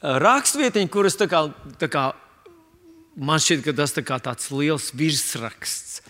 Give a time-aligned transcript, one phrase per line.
[0.00, 1.44] rakstvietiņa, kuras tā kā,
[1.80, 2.10] tā kā
[3.20, 6.00] man šķiet, ka tas tā tāds liels virsraksts.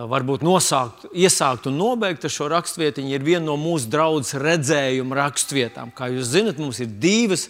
[0.00, 5.90] Varbūt nosaukt, iesākt un nobeigt šo rakstvietiņu ir viena no mūsu draudzes redzējuma rakstvietām.
[5.92, 7.48] Kā jūs zinat, mums ir divas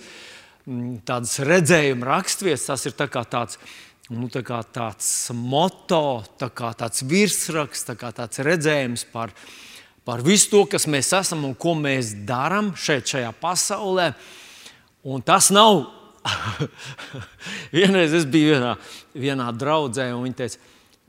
[0.65, 2.65] mm, tādas redzējuma rakstvietas.
[2.73, 3.61] Tas ir tā tāds,
[4.09, 4.43] nu, tā
[4.73, 9.37] tāds moto, tā tāds virsraksts, tā tāds redzējums par,
[10.09, 14.15] par visu to, kas mēs esam un ko mēs darām šeit, šajā pasaulē.
[15.05, 15.87] Un tas nav
[17.73, 18.75] Vienreiz es biju vienā,
[19.17, 20.61] vienā draudzē, un viņi teica,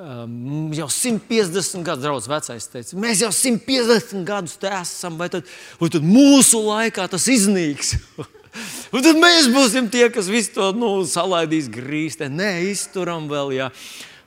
[0.02, 5.46] Um, jau 150 gadus draugs vecais teica, mēs jau 150 gadus te esam, vai tad,
[5.78, 7.92] vai tad mūsu laikā tas iznīks?
[8.96, 12.32] un tad mēs būsim tie, kas visu to nu, salaidīs grīstē.
[12.34, 13.70] Nē, izturam vēl, jā.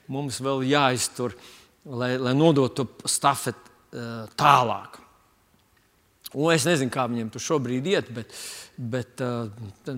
[0.06, 1.34] mums vēl jāiztur,
[1.83, 5.00] lai, lai nodotu stafeti uh, tālāk.
[6.34, 8.33] Un es nezinu, kā viņiem tur šobrīd iet, bet,
[8.75, 9.47] bet uh,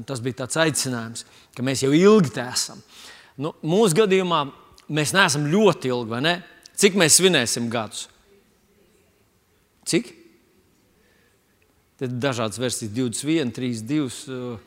[0.04, 1.24] tas bija tāds aicinājums,
[1.56, 2.82] ka mēs jau ilgi te esam.
[3.40, 4.42] Nu, mūsu gadījumā
[4.92, 6.34] mēs neesam ļoti ilgi, vai ne?
[6.76, 8.04] Cik mēs svinēsim gadus?
[9.88, 10.12] Cik?
[11.96, 14.60] Tad ir dažādas versijas, 21, 32.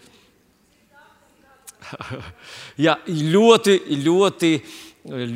[2.86, 3.77] Jā, ļoti,
[4.09, 4.53] ļoti,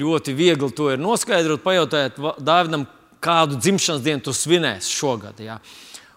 [0.01, 1.61] ļoti viegli to ir noskaidrot.
[1.61, 2.89] Pajautājiet Dāvidam,
[3.23, 5.37] kādu dzimšanas dienu tu svinēsi šogad.
[5.45, 5.61] Jā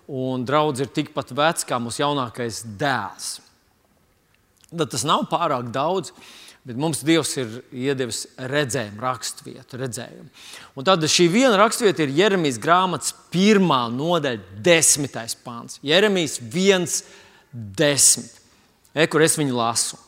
[0.07, 3.37] un draugs ir tikpat vecs kā mūsu jaunākais dēls.
[4.71, 6.13] Tad tas nav pārāk daudz,
[6.67, 10.27] bet mums Dievs ir iedevis redzējumu, raksturvietu, redzējumu.
[10.75, 15.79] Un tad šī viena raksturvieta ir Jeremijas grāmatas pirmā nodaļa, desmitais pāns.
[15.87, 17.05] Jeremijas viens,
[17.53, 18.35] desmit,
[18.95, 20.01] e, kur es viņu lasu.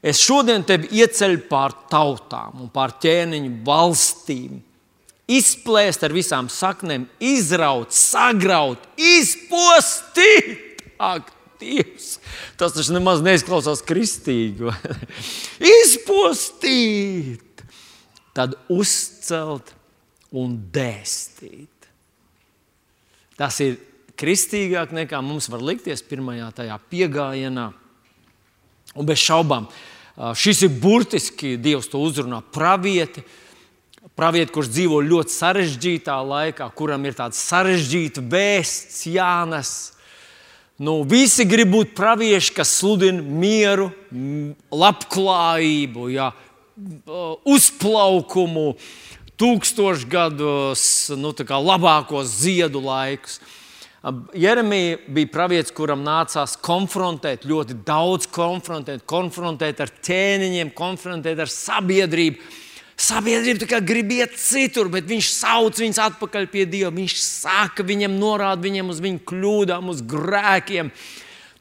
[0.00, 4.62] Es šodien tevi ieceļu pār tautām un pār ķēniņu valstīm
[5.30, 10.82] izplēst ar visām saknēm, izraut, sagraut, izpostīt.
[11.00, 12.14] Ak, Dievs,
[12.56, 14.70] tas taču nemaz neizklausās kristīgi.
[15.80, 17.64] izpostīt,
[18.36, 19.74] tad uzcelt
[20.32, 21.68] un dēstīt.
[23.36, 23.76] Tas ir
[24.20, 27.66] kristīgāk nekā mums var likties pirmajā tajā piegājienā.
[28.96, 29.68] Un bez šaubām,
[30.36, 33.22] šis ir burtiski Dievs to uzrunā pravieti
[34.20, 39.70] Pravieti, kurš dzīvo ļoti sarežģītā laikā, kuram ir tāds sarežģīts vēsts, jānes.
[40.76, 43.86] Nu, visi grib būt pravieši, kas sludina mieru,
[44.68, 46.28] labklājību, jā,
[47.48, 48.66] uzplaukumu,
[49.40, 50.84] tūkstošgados,
[51.16, 51.32] nu,
[51.72, 53.40] labākos ziedu laikus.
[54.36, 62.68] Jeremija bija pravietis, kuram nācās konfrontēt, ļoti daudz konfrontēt, konfrontēt ar ķēniņiem, konfrontēt ar sabiedrību
[63.00, 66.90] Sabiedrība grib iet citur, bet viņš sauc viņus atpakaļ pie Dieva.
[66.92, 70.90] Viņš saka viņiem, norāda viņiem uz viņu kļūdām, uz grēkiem.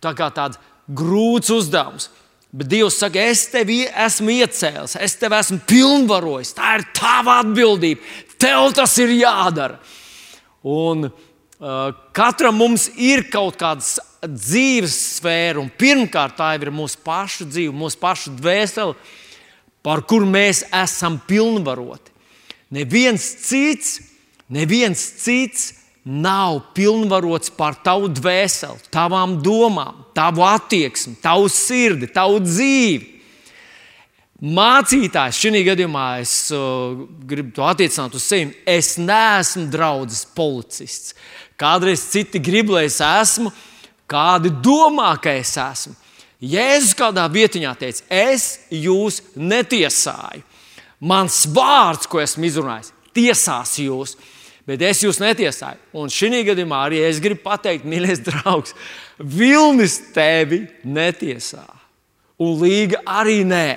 [0.04, 0.60] Tā kā tāds
[0.92, 2.10] grūts uzdevums.
[2.52, 6.52] Bet Dievs saka, es tevi esmu iecēlis, es tevi esmu pilnvarojis.
[6.58, 8.02] Tā ir tava atbildība.
[8.42, 9.78] Tev tas ir jādara.
[10.66, 11.14] Un uh,
[12.16, 13.86] katram mums ir kaut kāda
[14.28, 18.98] dzīves sfēra, un pirmkārt tā ir mūsu pašu dzīve, mūsu pašu dvēsele
[19.90, 22.12] par kur mēs esam pilnvaroti.
[22.78, 23.96] Neviens cits,
[24.46, 25.72] neviens cits
[26.06, 33.16] nav pilnvarots pār tavu dvēseli, tavām domām, tavu attieksmi, tavu sirdi, tavu dzīvi.
[34.40, 38.54] Mācītājs šajā gadījumā es uh, gribu to attiecināt uz sevi.
[38.70, 41.18] Es neesmu draugs policists.
[41.60, 43.50] Kādreiz citi grib, lai es esmu,
[44.08, 45.98] kādi domā, ka es esmu.
[46.40, 50.46] Jēzus kādā vietiņā teica, es jūs netiesāju.
[51.00, 54.16] Mans vārds, ko esmu izrunājis, tiesās jūs,
[54.68, 55.80] bet es jūs netiesāju.
[56.00, 58.76] Un šī gadījumā arī es gribu pateikt, mīļais draugs,
[59.20, 61.66] Vilnis tevi netiesā.
[62.40, 63.68] Un līga arī nē.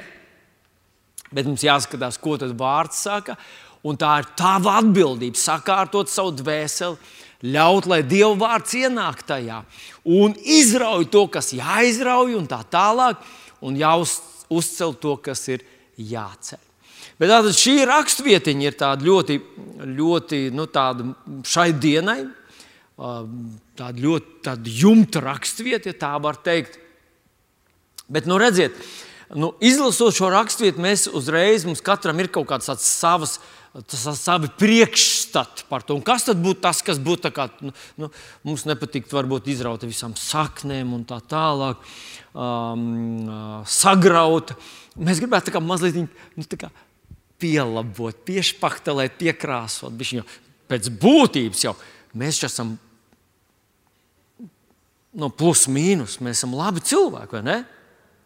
[1.35, 3.35] Bet mums jāskatās, ko tas vārds saka.
[3.83, 6.95] Un tā ir tava atbildība sakārtot savu dvēseli,
[7.43, 9.63] ļaut, lai Dieva vārds ienāk tajā
[10.05, 13.23] un izrauj to, kas jāizrauj, un tā tālāk,
[13.63, 15.65] un jāuzcel to, kas ir
[15.99, 16.61] jāceļ.
[17.21, 18.77] Bet tātad šī raksturvietiņa ir
[19.07, 19.39] ļoti,
[19.99, 20.67] ļoti nu,
[21.47, 22.23] šai dienai,
[22.99, 26.79] tāda ļoti tāda jumta raksturvieta, ja tā var teikt.
[28.13, 28.75] Bet, nu, redziet,
[29.39, 33.39] nu, izlasot šo raksturvietu, mēs uzreiz, mums katram ir kaut kādas savas
[33.89, 35.97] savi priekšstati par to.
[35.97, 38.11] Un kas tad būtu tas, kas būtu kā, nu, nu,
[38.45, 41.81] mums nepatīk, varbūt izrauta visām saknēm un tā tālāk,
[42.37, 44.59] um, sagrauta.
[45.01, 46.69] Mēs gribētu kā mazliet nu, kā
[47.41, 49.97] pielabot, piešpaktelēt, piekrāsot.
[50.13, 50.27] Jau
[50.69, 51.77] pēc būtības jau
[52.19, 52.77] mēs esam
[55.13, 57.59] no plus mīnus, mēs esam labi cilvēki, vai ne?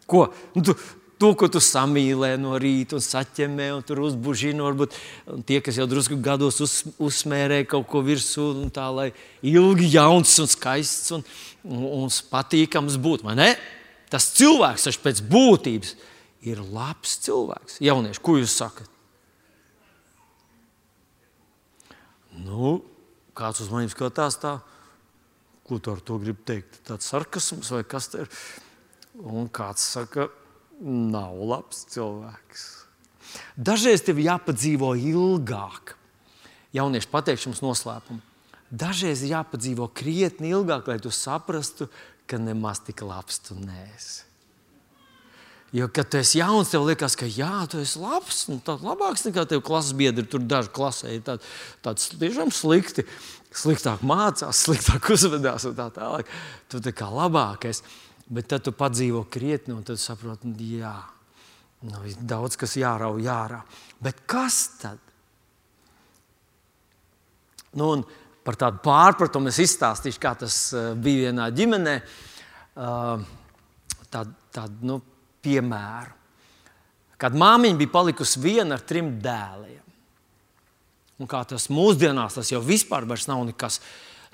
[0.07, 0.27] Ko?
[0.55, 0.75] Nu, tu,
[1.19, 4.65] to, ko tu samīlē no rīta un saķemē, un tur uzbužina.
[4.65, 4.97] Varbūt
[5.49, 9.07] tie, kas jau drusku gados uz, uzsmērē kaut ko virsū, tā lai
[9.45, 11.25] ilgi jauns un skaists un,
[11.65, 13.27] un, un patīkams būtu.
[14.07, 15.95] Tas cilvēks taču pēc būtības
[16.47, 17.81] ir labs cilvēks.
[17.83, 18.93] Jaunieši, ko jūs sakat?
[22.37, 22.77] Nu,
[23.37, 24.57] kāds uz manis skatās tā,
[25.67, 26.81] ko tu ar to gribi teikt?
[26.87, 28.41] Tāds sarkasms vai kas tas ir?
[29.17, 30.27] Un kāds saka,
[30.81, 32.65] nav labs cilvēks.
[33.57, 35.95] Dažreiz tev jāpadzīvo ilgāk.
[36.75, 38.21] Jaunieši pateikšu jums noslēpumu.
[38.67, 41.87] Dažreiz ir jāpadzīvo krietni ilgāk, lai tu saprastu,
[42.27, 44.27] ka nemaz tik labs tu neesi.
[45.75, 49.25] Jo, kad tu esi jauns, tev liekas, ka jā, tu esi labs, nu, tāds labāks
[49.27, 50.23] nekā tev klases biedri.
[50.27, 51.43] Tur daži klasē ir tādi
[51.83, 53.03] tād tiešām slikti,
[53.51, 56.31] sliktāk mācās, sliktāk uzvedās un tā tālāk.
[56.71, 57.83] Tu tā kā labākais.
[58.27, 60.95] Bet tad tu padzīvo krietni, un tad saproti, jā,
[61.87, 63.61] nu, daudz kas jārauj ārā.
[64.03, 64.99] Bet kas tad?
[67.77, 67.93] Nu,
[68.43, 71.95] par tādu pārpratumu es izstāstīšu, kā tas uh, bija vienā ģimenē.
[72.77, 73.23] Uh,
[74.11, 74.99] tād, tād, nu,
[75.45, 76.13] piemēru.
[77.17, 79.83] Kad māmiņa bija palikusi viena ar trim dēliem.
[81.17, 83.79] Un kā tas mūsdienās, tas jau vispār nav nekas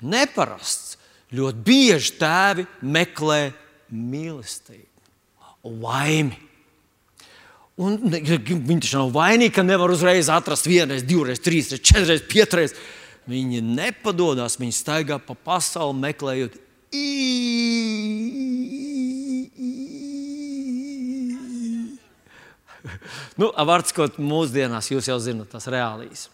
[0.04, 0.98] neparasts.
[1.34, 3.54] Ļoti bieži tēvi meklē
[3.92, 4.88] mīlestību,
[5.84, 6.38] laimi.
[7.74, 12.76] Un viņi taču nav vainīgi, ka nevar uzreiz atrast vienreiz, divreiz, trīsreiz, četrreiz, piecreiz.
[13.26, 16.60] Viņi nepadodas, viņi staigā pa pasauli meklējot
[23.40, 26.28] nu, Vārtskot, mūsdienās jūs jau zinat tās reālijas.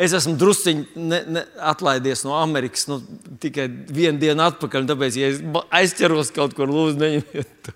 [0.00, 3.00] Es esmu druskuļi atlaidies no Amerikas nu,
[3.42, 4.86] tikai vienu dienu atpakaļ.
[4.88, 7.74] Tāpēc, ja es aizķeros kaut kur, lūdzu, neņemiet to.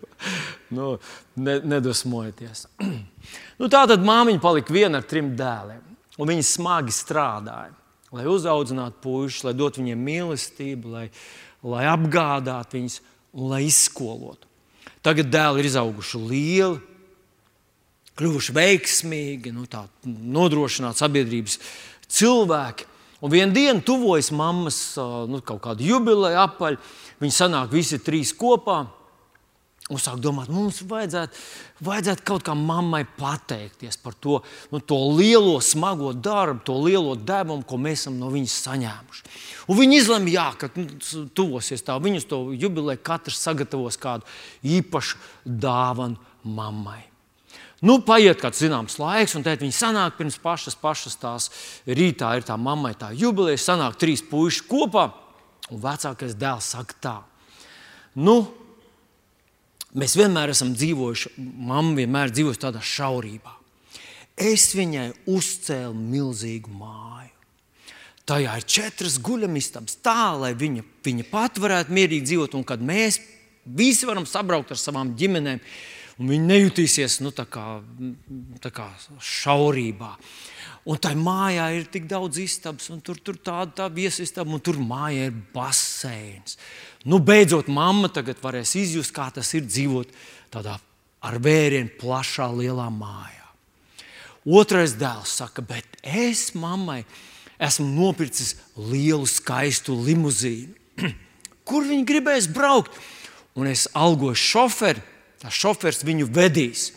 [0.77, 0.95] Nu,
[1.37, 2.65] ne, nedusmojieties.
[3.61, 5.83] nu, tā tad māmiņa palika viena ar trim dēliem.
[6.17, 7.75] Viņi smagi strādāja,
[8.17, 11.07] lai uzaudzinātu puikas, lai dotu viņiem mīlestību, lai,
[11.61, 13.01] lai apgādātu viņus
[13.37, 14.49] un lai izskolotu.
[15.05, 16.81] Tagad dēli ir izauguši lieli,
[18.17, 19.67] kļuvuši veiksmīgi, nu,
[20.09, 21.59] nodrošināt sabiedrības
[22.13, 22.93] cilvēki.
[23.25, 24.79] Un vienā dienā tuvojas mammas
[25.31, 26.77] nu, kaut kāda jubileja apaļ.
[27.23, 28.85] Viņi sanāk visi trīs kopā.
[29.87, 31.39] Un sāk domāt, mums vajadzētu,
[31.87, 34.41] vajadzētu kaut kā mammai pateikties par to,
[34.73, 39.27] nu, to lielo, smago darbu, to lielo devumu, ko mēs esam no viņas saņēmuši.
[39.71, 40.89] Un viņi izlemj, jā, ka nu,
[41.39, 44.27] tuvosies tā, viņus to jubileju, katrs sagatavos kādu
[44.67, 47.05] īpašu dāvanu mammai.
[47.85, 51.51] Nu, paiet kāds zināms laiks, un tad viņi sanāk pirms pašas, pašas tās
[51.85, 55.11] rītā, ir tā mammai tā jubileja, sanāk trīs puiši kopā,
[55.69, 57.17] un vecākais dēls saka tā.
[58.17, 58.39] Nu,
[59.93, 63.53] mēs vienmēr esam dzīvojuši, mamma vienmēr dzīvojusi tādā šaurībā.
[64.37, 67.33] Es viņai uzcēlu milzīgu māju.
[68.27, 73.21] Tajā ir četras guļamistabas, tā lai viņa, viņa pat varētu mierīgi dzīvot, un kad mēs
[73.65, 75.61] visi varam sabraukt ar savām ģimenēm,
[76.17, 77.81] un viņi nejutīsies nu, tā kā,
[78.65, 78.89] tā kā
[79.21, 80.15] šaurībā.
[80.87, 84.79] Un tai mājā ir tik daudz istabas, un tur ir tāda tā viesistaba, un tur
[84.79, 86.57] mājā ir baseins.
[87.05, 90.15] Nu, beidzot, mamma tagad varēs izjust, kā tas ir dzīvot
[90.55, 90.77] tādā
[91.27, 93.45] ar vērienu plašā, lielā mājā.
[94.47, 97.01] Otrais dēls saka, bet es mammai
[97.59, 100.77] esmu nopircis lielu, skaistu limuzīnu.
[101.67, 102.95] Kur viņi gribēs braukt?
[103.59, 105.03] Un es algoju šoferi
[105.43, 106.91] Tā šofers viņu vedīs.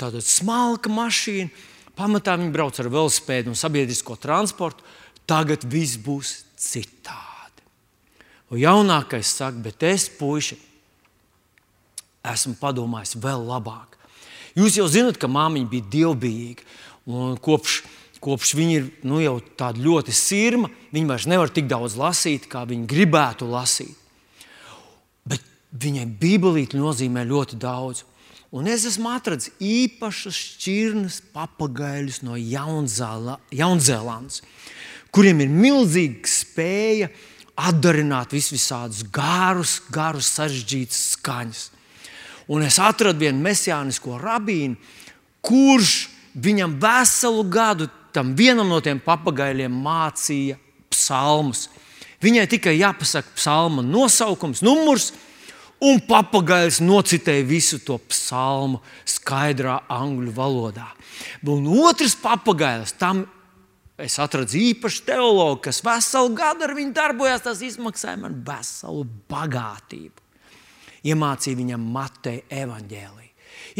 [0.00, 1.50] Tāda smalka mašīna,
[1.96, 4.84] pamatā viņi brauc ar velospēdu un sabiedrisko transportu.
[5.28, 7.64] Tagad viss būs citādi.
[8.50, 10.58] Un jaunākais saka, bet es, puiši,
[12.26, 13.96] esmu padomājis vēl labāk.
[14.58, 16.66] Jūs jau zinat, ka māmiņa bija dievbijīga.
[17.44, 17.80] Kopš,
[18.22, 22.64] kopš viņa ir nu, jau tāda ļoti sirma, viņa vairs nevar tik daudz lasīt, kā
[22.68, 23.99] viņa gribētu lasīt.
[25.70, 28.02] Viņai Bībelīte nozīmē ļoti daudz.
[28.50, 34.40] Un es esmu atradzis īpašas šķirnes papagaļus no Jaunzēlandes,
[35.14, 37.10] kuriem ir milzīga spēja
[37.54, 41.62] atdarināt visādus garus, garus, sarežģītus skaņas.
[42.50, 44.74] Un es atradu vienu mesijānisko rabīnu,
[45.46, 50.58] kurš viņam veselu gadu tam vienam no tiem papagaļiem mācīja
[50.90, 51.68] psalmus.
[52.20, 55.29] Viņai tikai jāpasaka psalma nosaukums, numurs, Un
[56.04, 60.90] papagailis nocitēja visu to psalmu skaidrā angļu valodā.
[61.48, 63.24] Un otrs papagailis tam
[64.00, 67.44] es atradu īpašu teologu, kas veselu gadu ar viņu darbojās.
[67.44, 70.28] Tas izmaksāja man veselu bagātību.
[71.04, 73.28] iemācīja viņam Mateja evaņģēliju.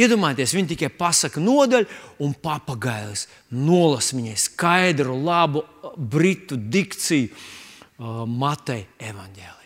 [0.00, 1.88] Iedomājieties, viņi tikai pasaka nodaļu,
[2.24, 5.64] un papagailis nolasa viņai skaidru, labu
[5.96, 9.59] britu dikciju uh, Mateja evaņģēliju.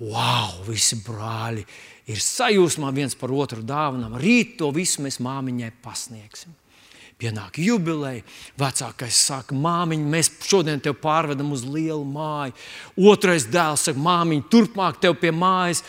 [0.00, 1.66] Wow, visi brāļi
[2.08, 4.16] ir sajūsmā viens par otru dāvanām.
[4.20, 6.56] Rīt to visu mēs māmiņai pasniegsim.
[7.20, 8.22] Pienāk jubileja,
[8.56, 12.54] vecākais saka, māmiņa, mēs šodien te pārvedam uz lielu māju.
[13.10, 15.82] Otrais dēls saka, māmiņa, turpmāk tev pie mājas,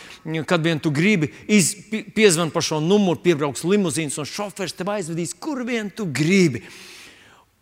[0.44, 5.32] kad vien tu gribi, iz, piezvan par šo numuru, piebrauks limuzīns un šofers tev aizvedīs,
[5.32, 6.66] kur vien tu gribi.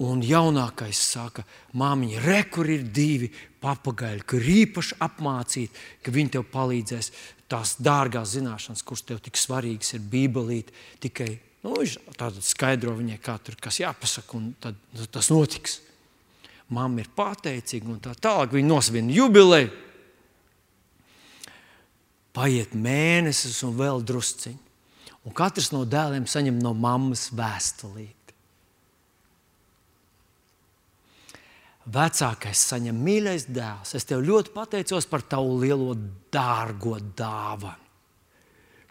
[0.00, 1.44] Un jaunākais saka,
[1.76, 3.28] māmiņa, re, kur ir divi
[3.60, 7.10] papagaļi, kur ir īpaši apmācīti, ka viņi tev palīdzēs
[7.50, 10.70] tās dārgās zināšanas, kuras tev tik svarīgas ir Bībelīt,
[11.04, 11.28] tikai
[11.66, 11.76] nu,
[12.14, 15.80] tātad skaidro viņai, kā tur kas jāpasaka, un tad nu, tas notiks.
[16.70, 19.72] Māma ir pateicīga, un tā tālāk viņa nosvina jubileju.
[22.30, 24.60] Paiet mēnesis un vēl drusciņi.
[25.26, 28.19] Un katrs no dēliem saņem no mammas vēstulīti.
[31.90, 33.94] Vecākais saņem mīļais dēls.
[33.98, 35.94] Es tev ļoti pateicos par tavu lielo,
[36.30, 37.88] dārgo dāvanu,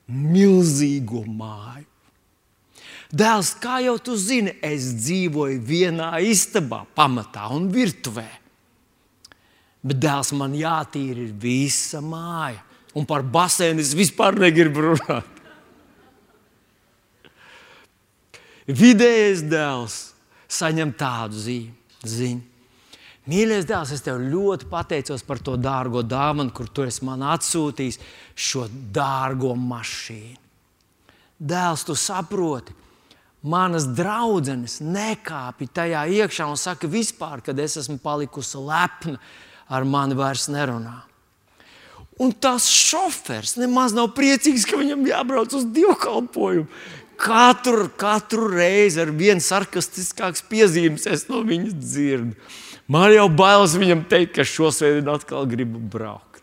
[0.10, 1.86] milzīgo māju.
[3.10, 8.28] Dēls, kā jau tu zini, es dzīvoju vienā istabā, pamatā un virtuvē.
[9.82, 12.62] Bet dēls man jātīra visa māja.
[12.98, 15.36] Un par basēnu es vispār negribu runāt.
[18.70, 19.98] Vidējais dēls
[20.52, 22.59] saņem tādu ziņu.
[23.30, 28.00] Mīļais dēls, es tev ļoti pateicos par to dārgo dāvanu, kur tu esi man atsūtījis
[28.34, 30.40] šo dārgo mašīnu.
[31.40, 32.74] Dēls, tu saproti,
[33.46, 39.20] manas draudzenes nekāpja tajā iekšā un saka, vispār, kad es esmu palikusi lepna,
[39.70, 40.98] ar mani vairs nerunā.
[42.20, 46.68] Un tas šofers nemaz nav priecīgs, ka viņam jābrauc uz dievkalpojumu.
[47.20, 52.36] Katru, katru reizi ar vienu sarkastiskāks piezīmes es no viņas dzirdu.
[52.90, 56.42] Man jau bailes viņam teikt, ka šo svētdienu atkal gribu braukt.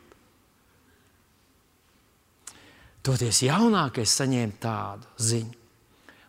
[3.06, 5.54] Toties jaunākais saņēma tādu ziņu.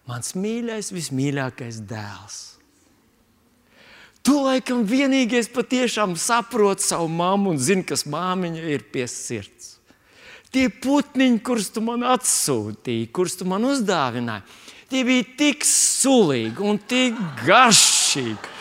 [0.10, 2.38] Mans mīļais, vismīļākais dēls.
[4.26, 9.76] Tu laikam vienīgais patiešām saproti savu mammu un zini, kas māmiņa ir pie sirds.
[10.52, 14.48] Tie putniņi, kurus tu man atsūtīji, kurus tu man uzdāvināji,
[14.90, 18.57] tie bija tik sulīgi un tik garšīgi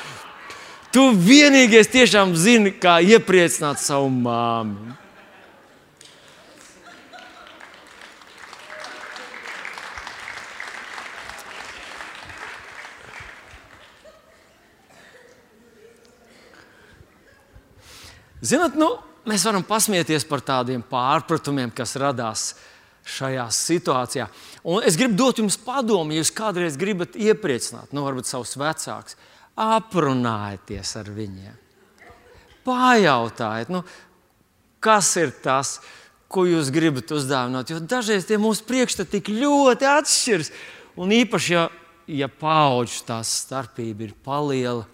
[0.96, 4.94] Tu vienīgais tiešām zini, kā iepriecināt savu māmu.
[18.40, 18.88] Zināt, nu,
[19.28, 22.48] mēs varam pasmieties par tādiem pārpratumiem, kas radās
[23.04, 24.32] šajā situācijā.
[24.64, 29.20] Un es gribu dot jums padomu, ja jūs kādreiz gribat iepriecināt, nu, varbūt savus vecākus
[29.56, 31.62] aprunājieties ar viņiem.
[32.66, 33.82] Pājautājiet, nu,
[34.82, 35.78] kas ir tas,
[36.28, 37.70] ko jūs gribat uzdāvināt.
[37.70, 40.50] Jo dažreiz tie mūsu priekšstati tik ļoti atšķiras.
[41.00, 41.66] Un īpaši, ja,
[42.10, 44.84] ja paudžu tās starpība ir paliela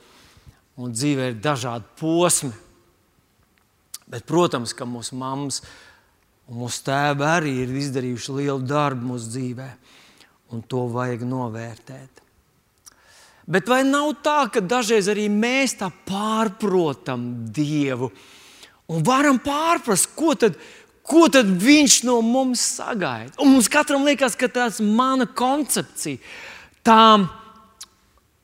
[0.77, 2.53] un dzīvē ir dažādi posmi.
[4.13, 5.63] Bet, protams, ka mūsu mammas
[6.51, 9.69] un mūsu tēvi arī ir izdarījuši lielu darbu mūsu dzīvē,
[10.53, 12.22] un to vajag novērtēt.
[13.47, 18.13] Bet vai nav tā, ka dažreiz arī mēs tā pārprotam Dievu
[18.93, 20.59] un varam pārprast, ko tad,
[21.07, 23.35] ko tad Viņš no mums sagaida?
[23.43, 26.21] Un mums katram liekas, ka tas ir mana koncepcija.
[26.87, 27.03] Tā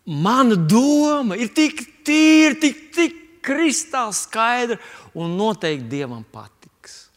[0.08, 4.78] mana doma ir tik tīra, tik, tik kristāli skaidra
[5.14, 7.08] un noteikti Dievam patiks.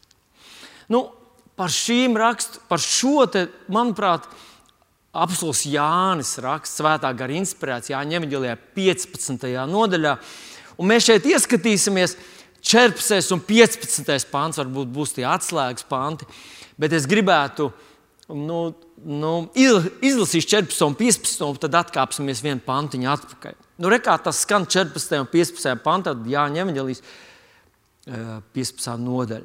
[0.92, 1.08] Nu,
[1.56, 4.26] par rakstu, par šo te, manuprāt,
[5.12, 9.42] Apsolus Jānis raksta svētā gara inspirēts Jāņa Evanģelijā 15.
[9.68, 10.14] nodaļā.
[10.80, 12.14] Un mēs šeit ieskatīsimies
[12.64, 13.34] 14.
[13.36, 14.30] un 15.
[14.32, 16.24] pāns, varbūt būs tie atslēgas panti.
[16.80, 17.66] Bet es gribētu
[18.32, 18.62] nu,
[19.04, 20.80] nu, izlasīt 14.
[20.86, 21.44] un 15.
[21.44, 23.60] un tad atkāpsimies vienu pantiņu atpakaļ.
[23.84, 25.20] Nu, rekā tas skan 14.
[25.20, 25.76] un 15.
[25.84, 27.04] pantā, tad Jāņa Evanģelijas
[28.56, 28.96] 15.
[29.04, 29.44] nodaļa.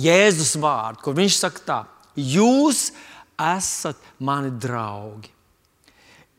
[0.00, 1.80] Jēzus vārdu, kur viņš saka tā,
[2.16, 3.06] jūs esat
[3.40, 5.32] esat mani draugi.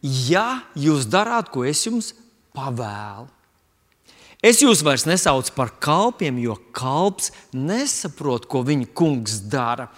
[0.02, 2.12] Ja jūs darāt, ko es jums
[2.58, 3.28] pavēlu,
[4.42, 9.92] es jūs vairs nesaucu par kalpiem, jo kalps nesaprot, ko viņa kungs dara.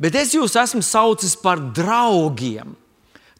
[0.00, 2.76] Bet es jūs esmu saucis par draugiem.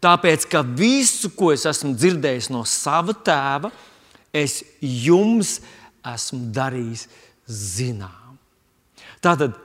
[0.00, 3.71] Tāpēc, ka visu, ko es esmu dzirdējis no sava tēva,
[4.33, 5.59] es jums
[6.07, 7.07] esmu darījis
[7.47, 8.38] zinām.
[9.21, 9.57] Tātad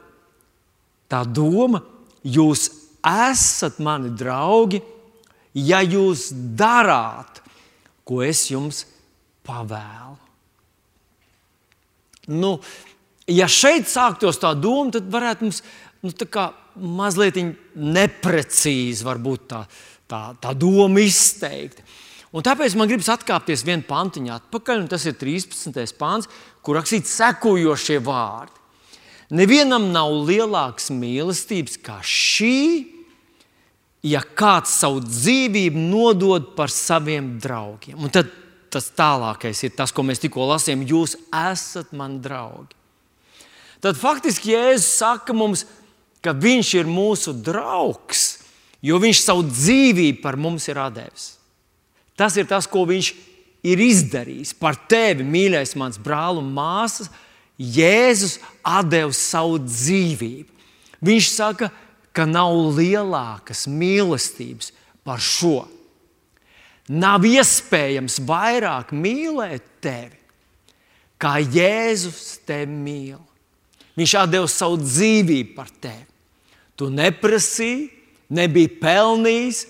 [1.11, 1.81] tā doma,
[2.23, 2.67] jūs
[3.05, 4.81] esat mani draugi,
[5.55, 7.41] ja jūs darāt,
[8.05, 8.83] ko es jums
[9.45, 10.17] pavēlu.
[12.35, 12.55] Nu,
[13.29, 15.61] ja šeit sāktos tā doma, tad varētu mums
[16.05, 16.13] nu,
[16.75, 17.37] mazliet
[17.75, 19.05] neprecīzi
[19.47, 19.61] tā,
[20.09, 21.83] tā, tā doma izteikt.
[22.35, 25.95] Un tāpēc man gribas atkāpties vienu pantiņu atpakaļ, un tas ir 13.
[25.95, 26.27] pāns,
[26.65, 28.59] kur rakstīts sekojošie vārdi.
[29.35, 32.94] Nevienam nav lielāks mīlestības kā šī,
[34.05, 37.97] ja kāds savu dzīvību nodod par saviem draugiem.
[37.97, 38.29] Un tad
[38.73, 40.83] tas tālākais ir tas, ko mēs tikko lasījām.
[40.85, 42.75] Jūs esat mani draugi.
[43.83, 45.65] Tad faktiski Jēzus saka mums,
[46.25, 48.41] ka Viņš ir mūsu draugs,
[48.83, 51.35] jo Viņš savu dzīvību par mums ir devis.
[52.17, 53.13] Tas ir tas, ko Viņš
[53.65, 57.11] ir izdarījis par tevi, mīļais mans brāl un māsas.
[57.55, 58.39] Jēzus
[58.89, 60.51] deva savu dzīvību.
[61.05, 61.84] Viņš saka, ka
[62.23, 64.71] nav lielākas mīlestības
[65.03, 65.65] par šo.
[66.87, 70.15] Nav iespējams vairāk mīlēt tevi,
[71.19, 73.19] kā Jēzus tevi mīl.
[73.99, 76.05] Viņš deva savu dzīvību par tevi.
[76.75, 77.87] Tu neprasīji,
[78.35, 79.61] nebija pelnījis,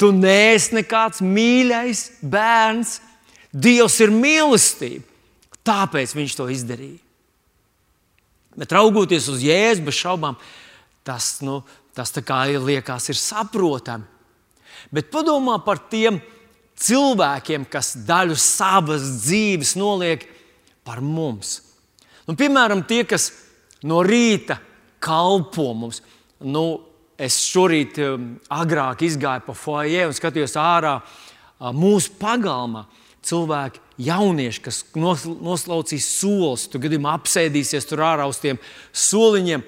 [0.00, 2.98] tu neesi nekāds mīļais bērns.
[3.56, 5.04] Dievs ir mīlestība,
[5.64, 7.00] tāpēc viņš to izdarīja.
[8.56, 10.36] Bet raugoties uz Jēzu, bez šaubām,
[11.04, 11.60] tas, nu,
[11.96, 14.04] tas ir, liekas, ir saprotami.
[14.92, 16.20] Bet padomā par tiem
[16.76, 20.26] cilvēkiem, kas daļu savas dzīves noliek
[20.84, 21.62] par mums.
[22.26, 23.30] Nu, piemēram, tie, kas
[23.86, 24.58] no rīta
[25.02, 26.02] kalpo mums.
[26.44, 26.66] Nu,
[27.16, 32.84] es šorīt um, agrāk izgāju pa foyer un skatījos ārā uh, mūsu pagalmā.
[33.26, 38.60] Cilvēki jaunieši, kas noslaucīs solis, tu gadījumā apsēdīsies tur ārā uz tiem
[38.94, 39.64] soliņiem.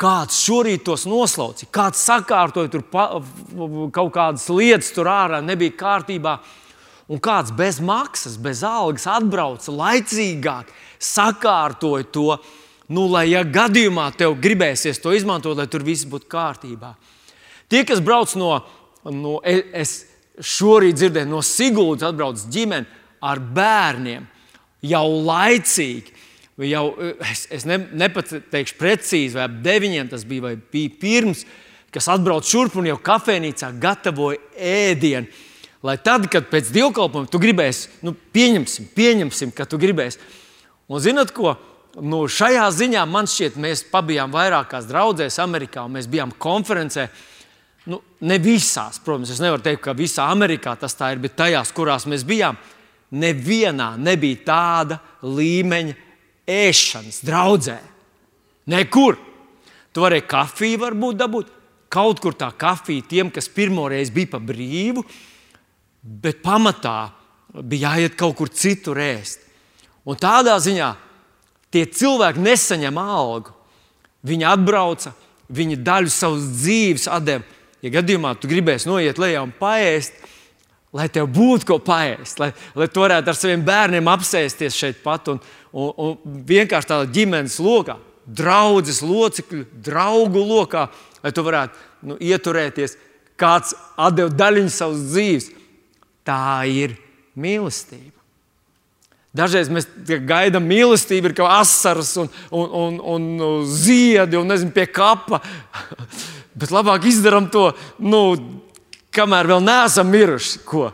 [0.00, 3.04] Kāds šorīt tos noslaucīja, kāds sakārtoja tur pa,
[3.92, 6.38] kaut kādas lietas, tur ārā nebija kārtībā.
[7.10, 10.70] Un kāds bez maksas, bez algas atbrauca laicīgāk,
[11.02, 12.36] sakārtoja to,
[12.88, 16.94] nu, lai, ja gadījumā tev gribēsies to izmantot, lai tur viss būtu kārtībā.
[17.70, 18.54] Tie, kas brauc no,
[19.04, 20.04] no es
[20.40, 22.88] šorīt dzirdēju, no Sigūdas atbrauc ģimene,
[23.20, 24.24] ar bērniem
[24.86, 26.14] jau laicīgi.
[26.60, 26.84] Jau,
[27.24, 31.46] es es ne, nepateikšu precīzi, vai ap deviņiem tas bija, vai bija pirms,
[31.94, 35.30] kas atbrauc šurp un jau kafejnīcā gatavoja ēdienu.
[35.86, 40.20] Lai tad, kad pēc dievkalpojuma tu gribēsi, nu, pieņemsim, pieņemsim, ka tu gribēsi.
[40.92, 41.54] Un zinot, ko?
[41.96, 47.08] Nu, šajā ziņā man šķiet, mēs bijām vairākās draudzēs Amerikā, un mēs bijām konferencē.
[47.88, 51.72] Nu, ne visās, protams, es nevaru teikt, ka visā Amerikā tas tā ir, bet tajās,
[51.72, 52.60] kurās mēs bijām,
[53.10, 56.09] nevienā nebija tāda līmeņa
[56.50, 57.78] ēšanas draudzē.
[58.70, 59.18] Nekur.
[59.90, 61.48] Tu vari kafiju varbūt dabūt.
[61.90, 65.02] Kaut kur tā kafija tiem, kas pirmoreiz bija pa brīvu,
[66.02, 67.10] bet pamatā
[67.66, 69.42] bija jāiet kaut kur citur ēst.
[70.06, 70.92] Un tādā ziņā
[71.74, 73.56] tie cilvēki nesaņem algu.
[74.26, 75.14] Viņi atbrauca,
[75.50, 77.42] viņi daļu savas dzīves deva.
[77.80, 80.12] Ja gadījumā tu gribēsi noiet lejā un paēst,
[80.92, 85.30] lai tev būtu ko paēst, lai, lai tu varētu ar saviem bērniem apsēsties šeit pat
[85.32, 85.40] un,
[85.72, 90.88] un, un vienkārši tādā ģimenes lokā, draudzes locekļu, draugu lokā,
[91.24, 92.96] lai tu varētu nu, ieturēties,
[93.40, 95.50] kāds atdeva daļiņu savas dzīves.
[96.26, 96.96] Tā ir
[97.40, 98.20] mīlestība.
[99.36, 99.86] Dažreiz mēs
[100.26, 103.28] gaidām mīlestību, ir kā asaras un, un, un, un
[103.62, 105.38] ziedi un nezinu, pie kapa.
[106.58, 107.68] Bet labāk izdarām to
[108.02, 108.24] nu,
[109.14, 110.64] kamēr vēl neesam miruši.
[110.66, 110.90] Ko,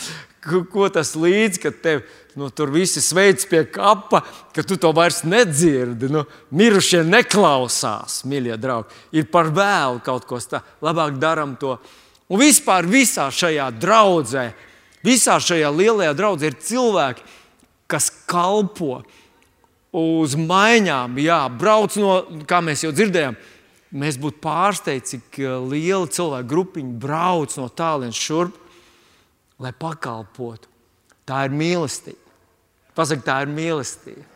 [0.72, 2.04] ko tas līdz, kad tev
[2.38, 4.22] nu, tur visi sveic pie kapa,
[4.54, 6.10] ka tu to vairs nedzirdi.
[6.12, 9.00] Nu, mirušie neklausās, mīļie draugi.
[9.18, 10.64] Ir par vēlu kaut ko tādu.
[10.84, 11.76] Labāk darām to.
[12.32, 14.50] Un vispār visā šajā draudzē,
[15.04, 17.26] visā šajā lielajā draudzē ir cilvēki,
[17.90, 19.02] kas kalpo
[19.92, 23.36] uz maiņām, jā, brauc no, kā mēs jau dzirdējām,
[23.92, 28.56] Mēs būtu pārsteigti, cik eh, liela cilvēku grupiņa brauc no tālienes šurp,
[29.60, 30.70] lai pakalpotu.
[31.28, 32.21] Tā ir mīlestība.
[32.96, 34.26] Pasaka, tā ir mīlestība.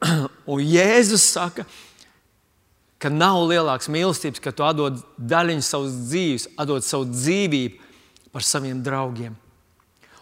[0.50, 1.66] Un Jēzus saka,
[3.00, 8.80] ka nav lielākas mīlestības, ka tu atdod daļiņu savas dzīves, atdod savu dzīvību par saviem
[8.84, 9.36] draugiem.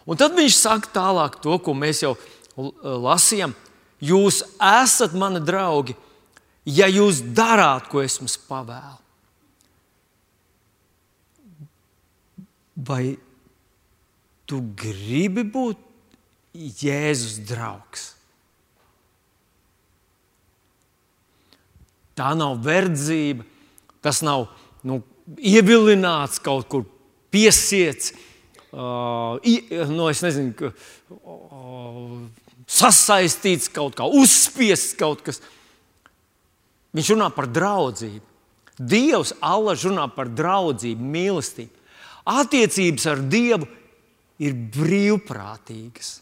[0.09, 2.15] Un tad viņš saka tālāk to, ko mēs jau
[2.57, 3.53] lasījām.
[3.99, 5.95] Jūs esat mani draugi,
[6.65, 8.97] ja jūs darāt, ko es jums pavēlu.
[12.89, 13.03] Vai
[14.49, 15.85] tu gribi būt
[16.57, 18.09] Jēzus draugs?
[22.19, 23.45] tā nav verdzība,
[24.03, 24.49] tas nav
[24.87, 25.01] nu,
[25.39, 26.85] ievilināts kaut kur
[27.33, 28.13] piesiets.
[28.69, 29.39] Uh,
[29.89, 30.73] nu, es nezinu, ka,
[31.23, 32.19] uh,
[32.69, 35.41] sasaistīts kaut kā, uzspiests kaut kas.
[36.93, 38.25] Viņš runā par draudzību.
[38.79, 41.75] Dievs allaž runā par draudzību, mīlestību.
[42.29, 43.67] Attiecības ar Dievu
[44.39, 46.19] ir brīvprātīgas.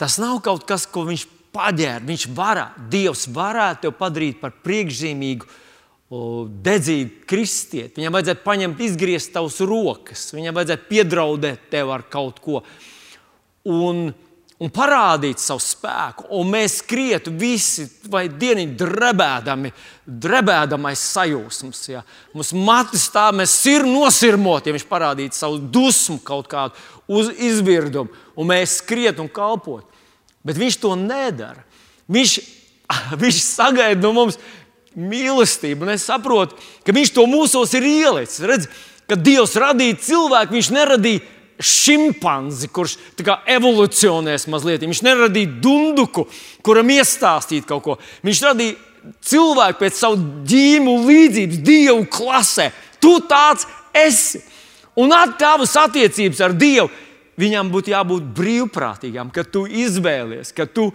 [0.00, 2.02] Tas nav kaut kas, ko viņš paģēra.
[2.06, 5.48] Viņš varētu, Dievs varētu tevi padarīt par priekšzīmīgu,
[6.64, 7.98] dedzīgu kristieti.
[7.98, 12.60] Viņam vajadzētu paņemt, izgriezt tavas rokas, viņam vajadzētu piedraudēt tev ar kaut ko.
[13.64, 14.10] Un,
[14.64, 19.72] un parādīt savu spēku, un mēs skrietu visi, vai dieniņi drebēdami,
[20.24, 21.82] drebēdamais sajūsmas.
[21.90, 22.00] Ja.
[22.32, 26.80] Mums mati stāv, mēs ir nosirmoti, ja viņš parādītu savu dusmu, kaut kādu
[27.12, 29.90] uz izvirdumu, un mēs skrietu un kalpotu.
[30.44, 31.64] Bet viņš to nedara.
[32.12, 32.38] Viņš,
[33.24, 34.40] viņš sagaida no mums
[34.94, 38.44] mīlestību, un es saprotu, ka viņš to mūsos ir ielicis.
[38.48, 38.68] Redz,
[39.10, 41.24] kad Dievs radīja cilvēku, viņš neradīja
[41.62, 42.96] šimpanzi, kurš
[43.54, 44.82] evolūcionēs mazliet.
[44.82, 46.26] Viņš neradīja dunduku,
[46.64, 47.98] kuram iestāstīt kaut ko.
[48.26, 48.78] Viņš radīja
[49.24, 52.70] cilvēku pēc savu ģīmu līdzības, dievu klasē.
[53.02, 54.42] Tu tāds esi.
[54.94, 56.86] Un tavas attiecības ar Dievu,
[57.40, 60.92] viņam būtu jābūt brīvprātīgām, ka tu izvēlies, ka tu,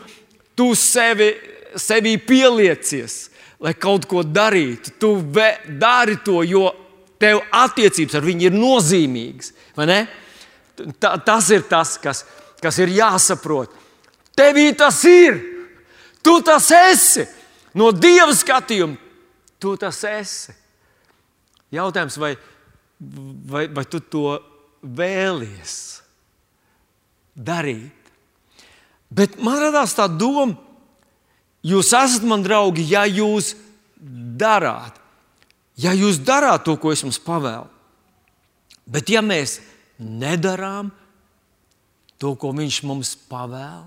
[0.56, 1.34] tu sevi,
[1.76, 3.28] sevi pieliecies,
[3.60, 4.96] lai kaut ko darītu.
[5.02, 5.12] Tu
[5.68, 6.70] dari to, jo
[7.20, 9.52] tev attiecības ar viņu ir nozīmīgas.
[11.00, 12.24] Ta, tas ir tas, kas,
[12.62, 13.74] kas ir jāsaprot.
[14.38, 15.40] Tevī tas ir.
[16.24, 17.26] Tu tas esi.
[17.78, 18.98] No Dieva skatījuma,
[19.62, 20.56] tu tas esi.
[21.74, 22.34] Jautājums, vai,
[23.00, 24.40] vai, vai tu to
[24.82, 25.76] vēlies
[27.38, 27.94] darīt?
[29.10, 30.58] Bet man radās tā doma,
[31.66, 33.54] jūs esat man draugi, ja jūs
[34.40, 34.98] darāt,
[35.78, 37.70] ja jūs darāt to, ko es jums pavēlu.
[38.90, 39.60] Bet ja mēs
[40.00, 40.92] nedarām
[42.20, 43.86] to, ko Viņš mums pavēl?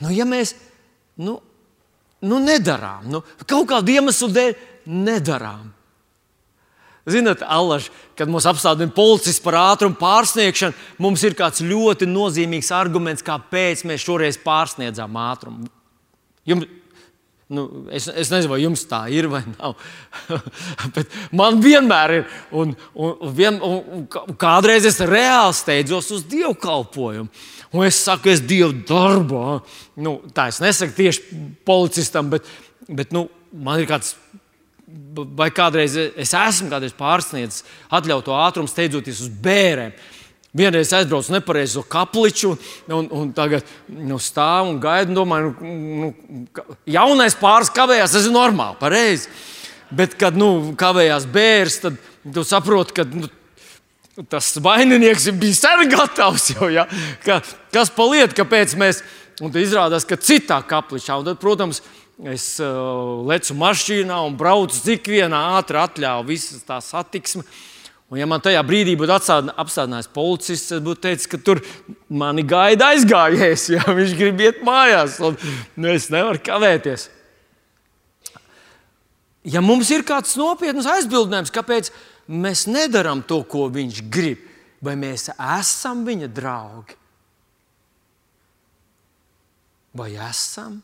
[0.00, 0.54] Nu, ja mēs
[1.20, 1.36] nu,
[2.24, 4.56] nu nedarām, nu, kaut kādu iemeslu dēļ
[4.88, 5.68] nedarām.
[7.10, 13.24] Ziniet, Allaž, kad mums apstādina policists par ātrumu pārsniegšanu, mums ir kāds ļoti nozīmīgs arguments,
[13.24, 15.68] kāpēc mēs šoreiz pārsniedzām ātrumu.
[16.48, 16.68] Jums,
[17.50, 19.74] Nu, es, es nezinu, vai jums tā ir vai nav.
[21.38, 22.36] Man vienmēr ir.
[22.54, 27.26] Un, un, vien, un, un kādreiz es reāli steidzos uz dievkalpojumu.
[27.74, 29.58] Un es saku, es Dievu darbā.
[29.98, 32.46] Nu, tā es nesaku tieši policistam, bet,
[32.86, 34.14] bet nu, man ir kāds.
[35.38, 39.94] Vai kādreiz es esmu kādreiz pārsniedzis atļautu ātrumu, steidzoties uz bērniem.
[40.56, 42.56] Vienreiz aizbraucu nepareizo kapliču,
[42.90, 45.14] un, un tagad nu, stāvu un gaidu.
[45.14, 49.30] Domāju, nu, nu, jaunais pāris kavējās, tas ir normāli, pareizi.
[49.94, 52.02] Bet, kad nu, kavējās bērns, tad
[52.34, 53.30] tu saproti, ka nu,
[54.30, 56.50] tas vaininieks bija sen gatavs.
[56.56, 56.88] Jau, ja?
[57.24, 57.40] ka,
[57.74, 59.04] kas paliek, kāpēc mēs.
[59.40, 61.78] Un tad izrādās, ka citā kapličā, un tad, protams,
[62.28, 67.46] es uh, lecu mašīnā un braucu cik vienā ātrā atļauju visas tās satiksmes.
[68.10, 71.60] Un, ja man tajā brīdī būtu apstādinājis policists, tad būtu teicis, ka tur
[72.10, 75.20] mani gaida aizgājējis, ja viņš grib iet mājās.
[75.22, 75.38] Un,
[75.78, 77.06] nu, es nevaru kavēties.
[79.46, 81.92] Ja mums ir kāds nopietns aizbildinājums, kāpēc
[82.26, 84.42] mēs nedarām to, ko viņš grib,
[84.82, 86.98] vai mēs esam viņa draugi?
[89.96, 90.80] Vai esam?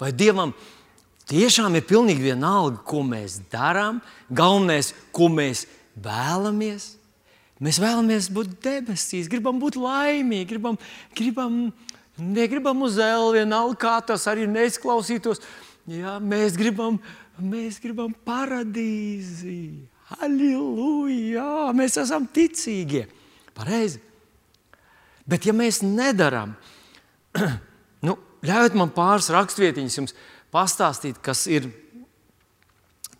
[0.00, 0.72] Vai Dievam ir?
[1.26, 3.98] Tiešām ir pilnīgi vienalga, ko mēs darām.
[4.30, 5.64] Galvenais, ko mēs
[5.98, 6.92] vēlamies.
[7.62, 10.76] Mēs vēlamies būt debesīs, gribam būt laimīgi, gribam,
[11.16, 11.54] gribam,
[12.20, 15.40] negribam uz zēlu, vienalga kā tas arī neizklausītos.
[15.88, 17.00] Jā, mēs, gribam,
[17.40, 19.88] mēs gribam paradīzi.
[20.12, 21.72] Halleluja!
[21.74, 23.06] Mēs esam ticīgie.
[23.56, 24.02] Pareizi.
[25.26, 26.52] Bet, ja mēs nedarām,
[28.06, 28.14] nu,
[28.46, 30.14] ļaujiet man pāris rakstvietiņas jums
[30.54, 31.68] pastāstīt, kas ir,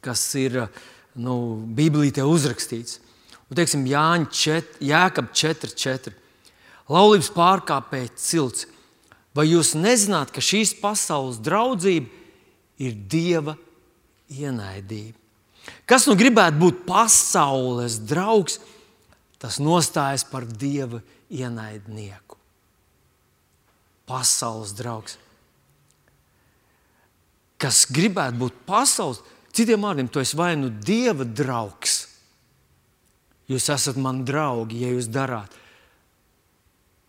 [0.05, 0.67] kas ir
[1.17, 3.01] nu, Bībelītē uzrakstīts.
[3.47, 6.15] Un, teiksim, Jāņa 4, Jēkab 4.4.
[6.91, 8.67] Laulības pārkāpēji cilts.
[9.37, 12.09] Vai jūs nezināt, ka šīs pasaules draudzība
[12.83, 13.57] ir Dieva
[14.33, 15.19] ienaidība?
[15.87, 18.61] Kas nu gribētu būt pasaules draugs,
[19.43, 22.39] tas nostājas par Dieva ienaidnieku.
[24.07, 25.19] Pasaules draugs
[27.61, 29.23] kas gribētu būt pasaules,
[29.57, 32.05] citiem vārdiem, tu esi vai nu dieva draugs.
[33.47, 35.53] Jūs esat mani draugi, ja jūs darāt,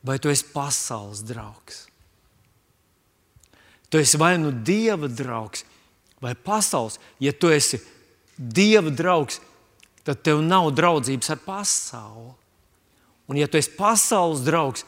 [0.05, 1.87] vai tu esi pasaules draugs.
[3.89, 5.63] Tu esi vai nu dieva draugs,
[6.21, 6.99] vai pasaules.
[7.23, 7.79] Ja tu esi
[8.37, 9.39] dieva draugs,
[10.03, 12.35] tad tev nav draudzības ar pasauli.
[13.27, 14.85] Un, ja tu esi pasaules draugs,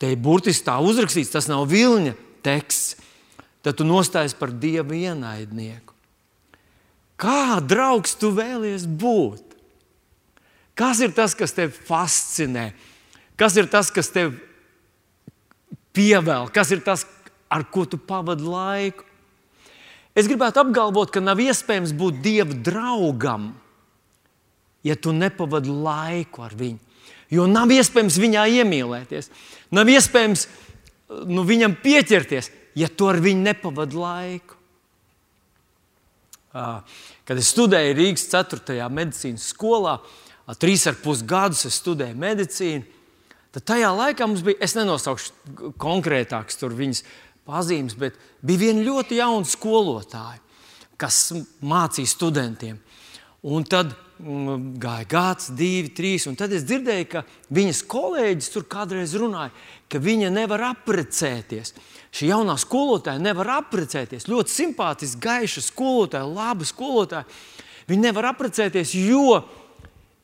[0.00, 3.00] te ir burtiski tā uzrakstīts, tas nav viļņa teksts,
[3.64, 5.94] tad tu nostājies par dieva ienaidnieku.
[7.20, 9.54] Kā draugs tu vēlies būt?
[10.74, 12.72] Kas ir tas, kas tev fascinē?
[13.38, 14.34] Kas ir tas, kas tev
[15.94, 16.50] pievēl?
[16.54, 17.06] Kas ir tas,
[17.48, 19.06] ar ko tu pavadi laiku?
[20.14, 23.48] Es gribētu apgalvot, ka nav iespējams būt dieva draugam,
[24.86, 26.78] ja tu nepavadi laiku ar viņu.
[27.34, 29.30] Jo nav iespējams viņā iemīlēties,
[29.74, 30.44] nav iespējams
[31.26, 34.60] nu, viņam pieķerties, ja tu ar viņu nepavadi laiku.
[36.54, 38.76] Kad es studēju Rīgas 4.
[38.94, 39.96] medicīnas skolā,
[40.62, 42.84] trīs ar pus gadus es studēju medicīnu,
[43.54, 47.02] tad tajā laikā mums bija, es nenosaukšu konkrētākas viņas
[47.44, 50.40] pazīmes, bet bija viena ļoti jauna skolotāja,
[51.00, 51.32] kas
[51.64, 52.78] mācīja studentiem.
[53.44, 53.90] Un tad
[54.22, 59.52] mm, gāja gads, divi, trīs, tad es dzirdēju, ka viņas kolēģis tur kādreiz runāja,
[59.90, 61.74] ka viņa nevar apprecēties.
[62.14, 64.28] Šī jaunā skolotāja nevar apprecēties.
[64.30, 67.26] Ļoti simpātiska, gaiša skolotāja, laba skolotāja.
[67.90, 69.40] Viņa nevar apprecēties, jo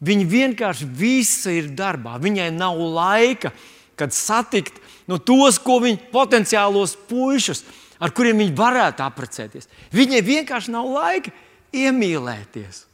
[0.06, 2.14] viņa vienkārši visa ir darbā.
[2.22, 3.50] Viņai nav laika,
[3.98, 4.78] kad satikt
[5.10, 7.64] no tos, ko viņa potenciālos puišus,
[8.00, 9.68] ar kuriem viņa varētu apprecēties.
[9.92, 11.34] Viņai vienkārši nav laika
[11.74, 12.84] iemīlēties.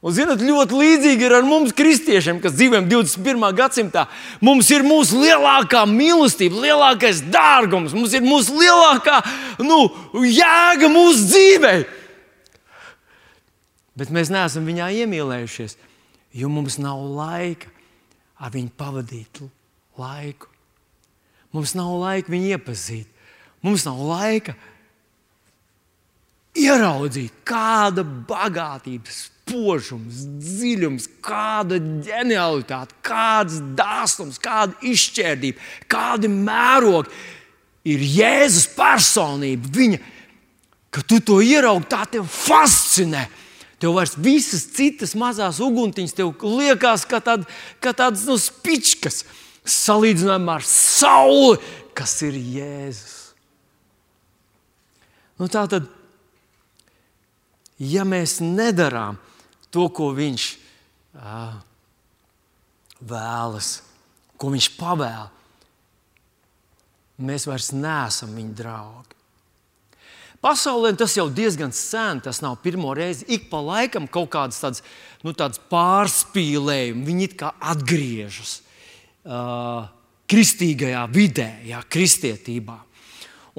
[0.00, 3.42] Un, zinot, ļoti līdzīgi ir ar mums, kristiešiem, kas dzīvojam 21.
[3.58, 4.06] gadsimtā.
[4.40, 9.18] Mums ir mūsu lielākā mīlestība, lielākais dārgums, mums ir mūsu lielākā
[9.60, 9.82] nu,
[10.24, 11.74] jēga mūsu dzīvē.
[14.00, 15.76] Bet mēs neesam viņā iemīlējušies,
[16.40, 17.68] jo mums nav laika
[18.40, 19.42] ar viņu pavadīt
[20.00, 20.48] laiku.
[21.52, 23.08] Mums nav laika viņu iepazīt.
[23.60, 24.54] Mums nav laika
[26.56, 29.12] ieraudzīt, kāda bagātība,
[29.50, 35.58] spožums, dziļums, kāda ģenialitāte, kāds dāsnums, kāda izšķērdība,
[35.90, 37.10] kādi mērogi
[37.90, 39.70] ir Jēzus personība.
[39.74, 40.00] Viņa,
[40.94, 43.26] kad tu to ieraugi, tā tev fascinē.
[43.80, 47.46] Tev vairs visas citas mazās uguntiņas, liekas, ka, tād,
[47.80, 49.24] ka tādas nu, spičkas
[49.64, 51.56] salīdzinājumā ar sauli,
[51.96, 53.16] kas ir Jēzus.
[55.40, 55.88] Nu, tā tad,
[57.80, 59.16] ja mēs nedarām
[59.70, 60.46] to, ko viņš
[61.18, 61.54] uh,
[63.00, 63.70] vēlas,
[64.40, 65.30] ko viņš pavēl,
[67.20, 69.16] mēs vairs neesam viņa draugi.
[70.40, 73.26] Pasaulē tas jau diezgan sen, tas nav pirmo reizi.
[73.28, 74.80] Ik pa laikam kaut kādas tādas,
[75.20, 78.54] nu, tādas pārspīlējumi, viņi it kā atgriežas
[79.28, 79.84] uh,
[80.30, 82.78] kristīgajā vidē, jā, kristietībā.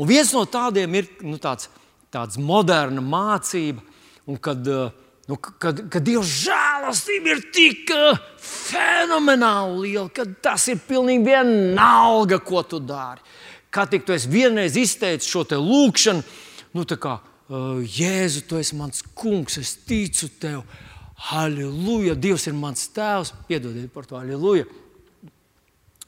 [0.01, 1.69] Un viens no tādiem ir nu, tāds,
[2.09, 3.85] tāds moderna mācība,
[4.41, 4.89] kad, uh,
[5.29, 12.41] nu, kad, kad Dieva žēlastība ir tik uh, fenomenāli liela, ka tas ir pilnīgi vienalga,
[12.43, 13.21] ko tu dari.
[13.71, 16.23] Kā tik tu vienreiz izteici šo lūgšanu,
[16.75, 20.63] nu, kā, uh, Jēzu, tu esi mans kungs, es ticu tev.
[21.21, 23.35] Halleluja, Dievs ir mans tēvs.
[23.45, 24.65] Piedodiet par to, halleluja.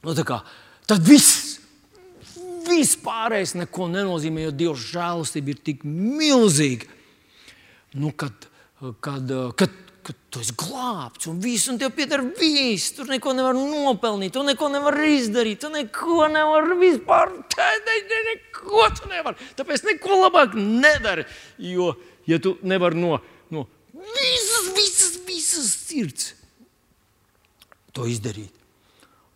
[0.03, 0.39] Nu, kā,
[0.89, 1.59] tad viss,
[2.65, 6.89] viss pārējais neko nenozīmē, jo Dieva žēlastība ir tik milzīga.
[7.93, 8.49] Nu, kad,
[9.03, 12.91] kad, kad ka tu esi glābts un viss, un tev pieder viss.
[12.95, 19.11] Tur neko nevar nopelnīt, tu neko nevar izdarīt, tu neko nevar vispār tādēt, neko tu
[19.11, 19.49] nevari.
[19.59, 21.25] Tāpēc neko labāk nedari.
[21.63, 21.93] Jo,
[22.27, 23.19] ja tu nevari no,
[23.53, 26.33] no visas, visas, visas sirds
[27.93, 28.51] to izdarīt.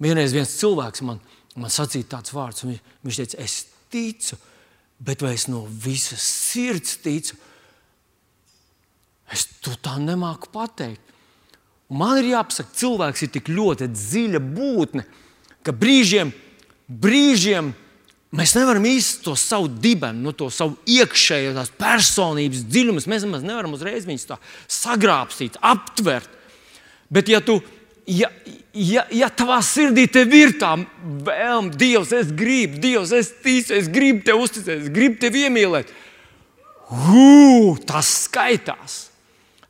[0.01, 1.21] Vienreiz viens cilvēks man,
[1.57, 4.37] man sacīja tāds vārds, un viņš teica, es ticu,
[5.01, 7.37] bet vai es no visas sirds ticu?
[9.33, 11.01] Es to tā nemāku pateikt.
[11.87, 15.05] Un man ir jāpasaka, cilvēks ir tik ļoti dziļa būtne,
[15.63, 16.33] ka brīžiem,
[16.87, 17.71] brīžiem
[18.35, 23.03] mēs nevaram īsti to savu dibenu, no to savu iekšējo personības dziļumu.
[23.07, 24.27] Mēs nemaz nevaram uzreiz viņus
[24.67, 26.27] sagrābstīt, aptvert.
[27.07, 27.61] Bet, ja tu
[28.07, 28.29] ja,
[28.73, 30.73] ja, ja tavā sirdī ir tā
[31.27, 35.91] vēlme, Dievs, es gribu, Dievs, es ticu, es gribu tev uzticēties, es gribu tevi iemīlēt,
[36.87, 39.06] Hū, tas skaitās.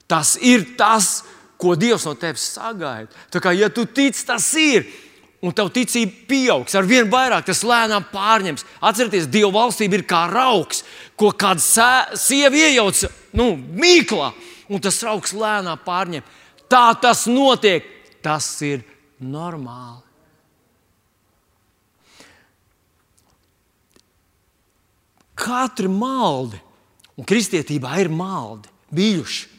[0.07, 1.23] Tas ir tas,
[1.59, 3.11] ko Dievs no tevis sagaida.
[3.33, 4.87] Tā kā ja tu tici, tas ir.
[5.37, 8.65] Un tev ticība pieaugs, ar vien vairāk tas lēnām pārņems.
[8.81, 10.81] Atcerieties, Dieva valstība ir kā augs,
[11.13, 11.61] ko kāda
[12.17, 13.03] sieva iejauc
[13.37, 14.31] nu, mīklā,
[14.65, 16.25] un tas augs lēnām pārņem.
[16.65, 17.85] Tā tas notiek,
[18.25, 18.81] tas ir
[19.21, 20.07] normāli.
[25.37, 26.57] katri maldi,
[27.17, 29.56] un kristietībā ir maldi bijuši.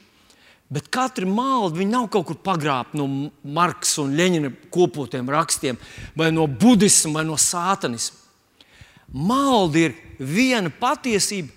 [0.69, 5.79] Bet katra malda nav kaut kur pagrābta no Marka un Leņķina kopotiem rakstiem,
[6.17, 8.19] vai no budisma, vai no sātanisma.
[9.09, 11.49] Malda ir viena patiesība,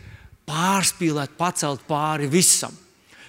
[0.48, 2.72] pārspīlēt, pacelt pāri visam.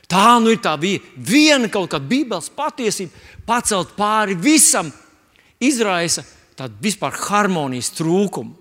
[0.07, 3.11] Tā nu ir tā viena kaut kāda Bībeles patiesība,
[3.47, 4.93] pacelt pāri visam,
[5.59, 6.23] izraisa
[6.59, 8.55] tādu vispār harmonijas trūkumu.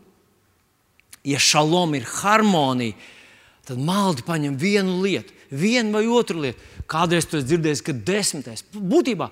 [1.28, 2.96] Ja šalom ir harmonija,
[3.68, 6.60] tad maldi paņem vienu lietu, vienu vai otru lietu.
[6.90, 8.66] Kādreiz tas dzirdējis, ka desmitais.
[8.74, 9.30] Būtībā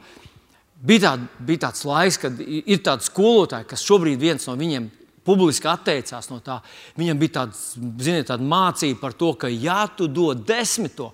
[0.85, 1.13] bija, tā,
[1.47, 4.89] bija tāds laiks, kad ir tādi skolotāji, kas šobrīd viens no viņiem
[5.27, 6.59] publiski atteicās no tā.
[6.97, 11.13] Viņam bija tāds, ziniet, tāda mācība par to, ka ja tu dod desmito,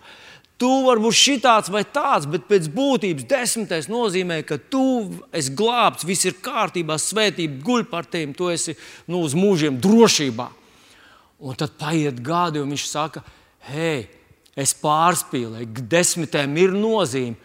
[0.56, 6.06] Tu vari būt šitāds vai tāds, bet pēc būtības desmitais nozīmē, ka tu esi glābts,
[6.08, 8.78] viss ir kārtībā, svētība guļ par tevi, tu esi
[9.12, 10.46] nu, uz mūžiem drošībā.
[11.44, 13.26] Un tad paiet gadi, un viņš saka,
[13.68, 14.06] hei,
[14.56, 17.36] es pārspīlēju, desmitēm ir nozīme,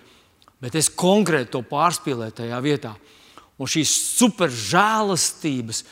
[0.62, 2.94] bet es konkrēti to pārspīlēju tajā vietā.
[3.60, 5.82] Un šīs super žēlastības,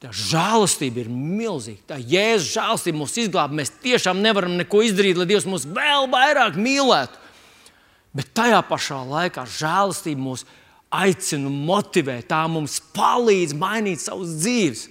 [0.00, 1.82] tā žēlastība ir milzīga.
[1.90, 3.56] Tā jēzus žēlastība mūs izglāb.
[3.56, 7.26] Mēs tiešām nevaram neko izdarīt, lai Dievs mūs vēl vairāk mīlētu.
[8.16, 10.46] Bet tajā pašā laikā žēlastība mūs
[10.88, 14.86] aicina, motivē, tā mums palīdz mainīt savas dzīves.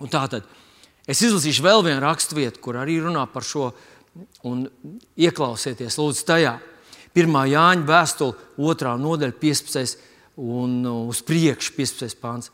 [0.00, 0.48] Un tā tad
[1.10, 3.70] es izlasīšu vēl vienu raksturvietu, kur arī runā par šo,
[4.46, 4.64] un
[5.18, 6.54] ieklausieties, lūdzu, tajā.
[7.18, 7.36] 1.
[7.50, 8.94] Jāņa vēstule, 2.
[9.02, 9.98] nodaļa, 15.
[10.38, 12.18] un uz priekšu 15.
[12.22, 12.52] pāns.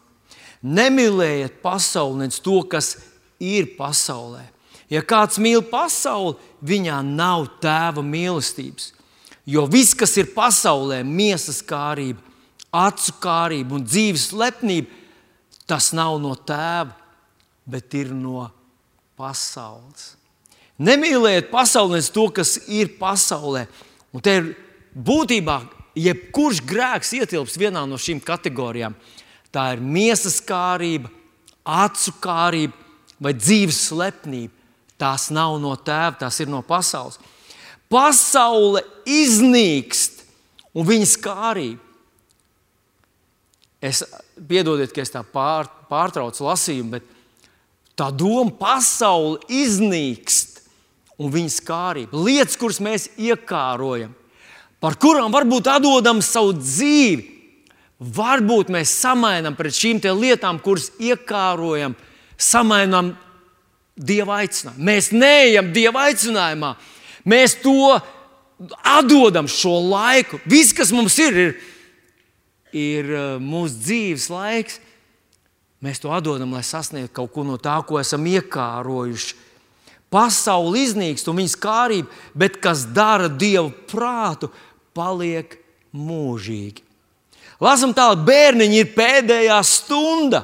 [0.64, 2.96] Nemīlējiet pasauli, nec to, kas
[3.42, 4.46] ir pasaulē.
[4.90, 8.92] Ja kāds mīl pasauli, viņā nav tēva mīlestības.
[9.46, 12.22] Jo viss, kas ir pasaulē, miesas kārība,
[12.74, 14.90] acu kārība un dzīves lepnība,
[15.66, 16.94] tas nav no tēva,
[17.66, 18.46] bet ir no
[19.18, 20.14] pasaules.
[20.76, 23.64] Nemīliet pasauli, nevis to, kas ir pasaulē.
[24.12, 24.50] Un te ir
[24.92, 25.60] būtībā,
[25.96, 28.96] jebkurš grēks ietilps vienā no šīm kategorijām.
[29.52, 31.08] Tā ir miesas kārība,
[31.64, 32.76] acu kārība
[33.22, 34.52] vai dzīves slepnība.
[35.00, 37.18] Tās nav no tēva, tās ir no pasaules.
[37.92, 40.24] Pasaule iznīkst
[40.76, 41.82] un viņas kārība.
[43.80, 44.02] Es
[44.48, 47.15] piedodiet, ka es tā pār, pārtraucu lasījumu, bet
[47.96, 50.60] Tā doma pasaule iznīkst
[51.16, 52.20] un viņas kārība.
[52.26, 54.12] Lietas, kuras mēs iekārojam,
[54.84, 57.24] par kurām varbūt atdodam savu dzīvi,
[57.96, 61.96] varbūt mēs samainām pret šīm lietām, kuras iekārojam,
[62.36, 63.14] samainām
[63.96, 64.84] dieva aicinājumu.
[64.84, 66.74] Mēs neejam dieva aicinājumā,
[67.24, 67.96] mēs to
[68.84, 70.40] atdodam šo laiku.
[70.44, 71.56] Viss, kas mums ir, ir,
[72.76, 74.80] ir uh, mūsu dzīves laiks.
[75.86, 79.36] Mēs to atdodam, lai sasniegtu kaut ko no tā, ko esam iekārojuši.
[80.10, 84.50] Pasaule iznīkst un viņas kārība, bet kas dara dievu prātu,
[84.96, 85.54] paliek
[85.94, 86.82] mūžīgi.
[87.62, 90.42] Lasām tālāk, bērniņi ir pēdējā stunda.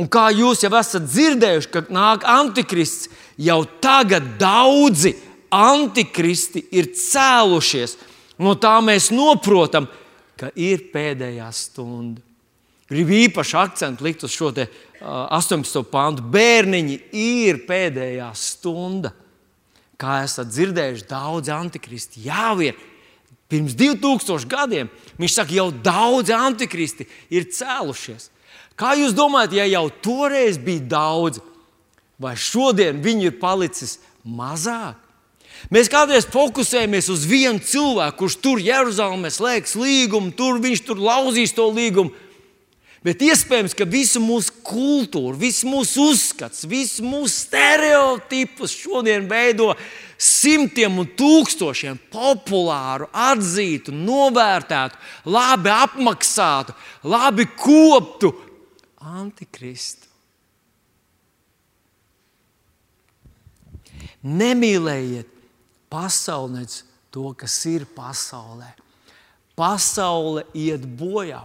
[0.00, 5.12] Un kā jūs jau esat dzirdējuši, ka nāk antikrists, jau tagad daudzi
[5.52, 7.98] antikristi ir cēlušies.
[8.40, 9.90] No tā mēs saprotam,
[10.40, 12.29] ka ir pēdējā stunda.
[12.90, 15.84] Gribu īpaši akcentu likt uz šo te, uh, 18.
[15.90, 16.24] pantu.
[16.26, 19.12] Bērniņi ir pēdējā stunda.
[20.00, 22.78] Kā esat dzirdējuši, daudz antikristi jau ir.
[23.50, 28.30] Pirms 2000 gadiem viņš saka, jau daudz antikristi ir cēlušies.
[28.78, 31.40] Kā jūs domājat, ja jau toreiz bija daudz,
[32.20, 34.96] vai šodien viņi ir palicis mazāk?
[35.68, 41.52] Mēs kādreiz fokusējamies uz vienu cilvēku, kurš tur Jeruzalemē slēgs līgumu, tur viņš tur lauzīs
[41.52, 42.14] to līgumu.
[43.00, 49.70] Bet iespējams, ka visu mūsu kultūru, visu mūsu uzskats, visu mūsu stereotipus šodien veido
[50.20, 55.00] simtiem un tūkstošiem populāru, atzītu, novērtētu,
[55.32, 56.76] labi apmaksātu,
[57.08, 58.34] labi koptu
[59.00, 60.10] antikristu.
[64.20, 65.32] Nemīlējiet
[65.88, 66.66] pasauli,
[67.08, 68.74] to, kas ir pasaulē.
[69.56, 71.40] Pasaule iet bojā,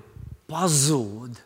[0.52, 1.45] pazūd.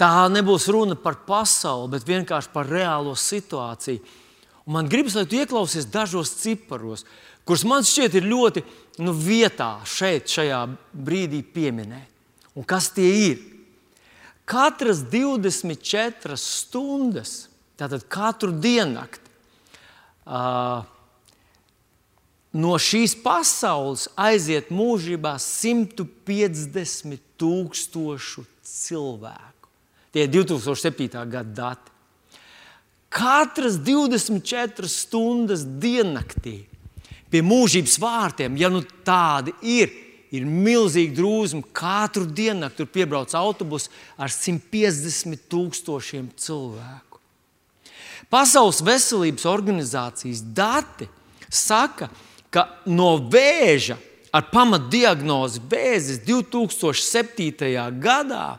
[0.00, 4.00] Tā nebūs runa par pasauli, bet vienkārši par reālo situāciju.
[4.64, 7.04] Un man gribas, lai tu ieklausies dažos ciparos,
[7.44, 8.62] kurus man šķiet ir ļoti
[9.04, 10.62] nu, vietā šeit, šajā
[10.94, 12.08] brīdī pieminēt.
[12.56, 13.42] Un kas tie ir?
[14.48, 19.28] Katras 24 stundas, tātad katru diennakti,
[20.24, 20.80] uh,
[22.56, 29.59] no šīs pasaules aiziet mūžībā 150 tūkstošu cilvēku.
[30.10, 31.08] Tie ir 2007.
[31.30, 31.90] gada dati.
[33.10, 36.60] Katras 24 stundas diennaktī
[37.30, 39.90] pie mūžības vārtiem, ja nu tādi ir,
[40.34, 41.66] ir milzīgi drūzumi.
[41.74, 43.88] Katru dienu tur piebrauc autobus
[44.18, 47.18] ar 150 tūkstošiem cilvēku.
[48.30, 51.08] Pasaules veselības organizācijas dati
[51.50, 52.10] saka,
[52.50, 53.98] ka no vēža
[54.30, 57.90] ar pamatdiagnozi vēzis 2007.
[57.98, 58.58] gadā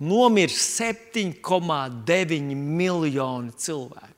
[0.00, 4.08] nomira 7,9 miljoni cilvēku.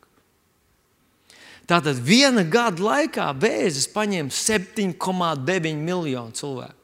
[1.67, 6.79] Tātad viena gada laikā vēzis paņēma 7,9 miljonu cilvēku.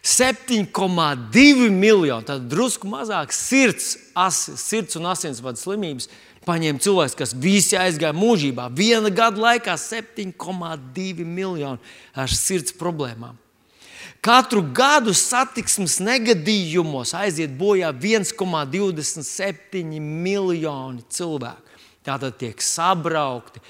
[0.00, 6.08] 7,2 miljoni, tad drusku mazāk sirds, as, sirds un asinsvadu slimības
[6.48, 8.70] paņēma cilvēks, kas visi aizgāja mūžībā.
[8.72, 13.36] Viena gada laikā 7,2 miljoni ar sirds problēmām.
[14.20, 21.78] Katru gadu satiksmes negadījumos aiziet bojā 1,27 miljoni cilvēku.
[22.04, 23.60] Tātad tiek sabraukti,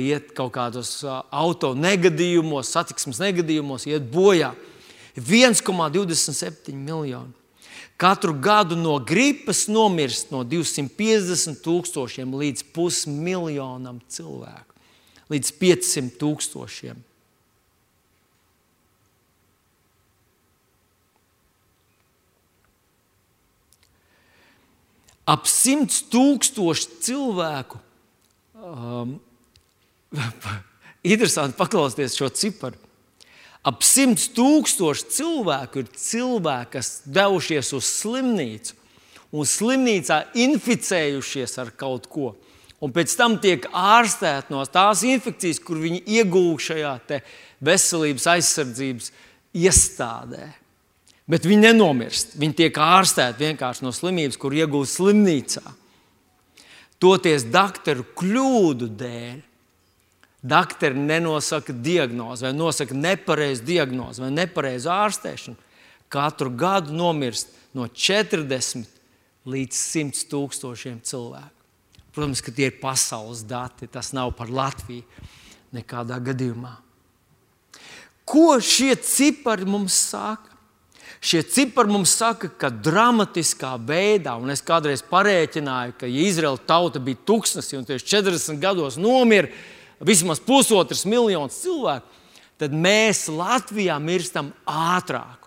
[0.00, 4.54] iet kaut kādos auto negadījumos, satiksmes negadījumos, iet bojā
[5.20, 7.32] 1,27 miljoni.
[8.00, 14.74] Katru gadu no gripas nomirst no 250 tūkstošiem līdz pusmiljonam cilvēku,
[15.30, 16.96] līdz 500 tūkstošiem.
[25.24, 27.78] Ap 100 tūkstoši cilvēku
[28.60, 29.16] um,
[31.04, 32.80] Interesanti paklausīties šo ciparu.
[33.64, 38.76] Ap 100 tūkstoši cilvēku ir cilvēki, kas devušies uz slimnīcu
[39.34, 42.34] un slimnīcā inficējušies ar kaut ko.
[42.84, 46.94] Un pēc tam tiek ārstēti no tās infekcijas, kur viņi iegūta šajā
[47.64, 49.10] veselības aizsardzības
[49.56, 50.50] iestādē.
[51.30, 52.34] Bet viņi nenomirst.
[52.36, 55.64] Viņi tiek ārstēti vienkārši no slimības, kur iegūta slimnīcā.
[57.00, 59.42] Toties doktoru kļūdu dēļ
[60.44, 65.56] Daktori nenosaka diagnozi, vai nosaka nepareizu diagnozi, vai nepareizu ārstēšanu.
[66.12, 68.84] Katru gadu nomirst no 40
[69.48, 71.64] līdz 100 tūkstošiem cilvēku.
[72.12, 73.88] Protams, ka tie ir pasaules dati.
[73.88, 75.02] Tas nav par Latviju
[75.74, 76.76] nekādā gadījumā.
[78.28, 80.53] Ko šie cipari mums saka?
[81.24, 87.00] Šie cipari mums saka, ka dramatiskā veidā, un es kādreiz parēķināju, ka ja Izraela tauta
[87.00, 89.48] bija tūkstnesī un tieši 40 gados nomira,
[90.04, 92.20] vismaz pusotrs miljonus cilvēku,
[92.60, 95.44] tad mēs Latvijā mirstam ātrāk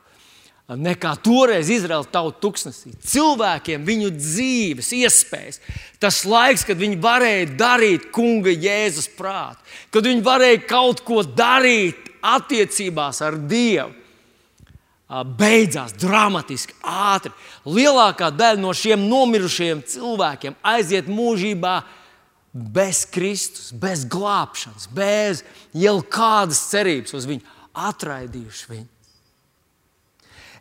[0.76, 2.92] nekā toreiz Izraēla tauta tuksnesī.
[3.08, 5.62] Cilvēkiem viņu dzīves, iespējas,
[6.02, 9.62] tas laiks, kad viņi varēja darīt kunga Jēzus prātu,
[9.94, 13.94] kad viņi varēja kaut ko darīt attiecībās ar Dievu.
[15.08, 17.32] Beidzās dramatiski, ātri.
[17.64, 21.78] Lielākā daļa no šiem nomirušajiem cilvēkiem aiziet mūžībā
[22.52, 27.42] bez Kristus, bez glābšanas, bez jau kādas cerības uz viņu,
[27.88, 28.88] atraidījuši viņu.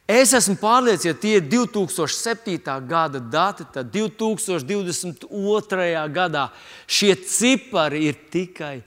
[0.07, 2.63] Es esmu pārliecināts, ja tie ir 2007.
[2.87, 5.27] gada dati, tad 2022.
[6.15, 6.47] gadā
[6.87, 8.85] šie cipari ir tikai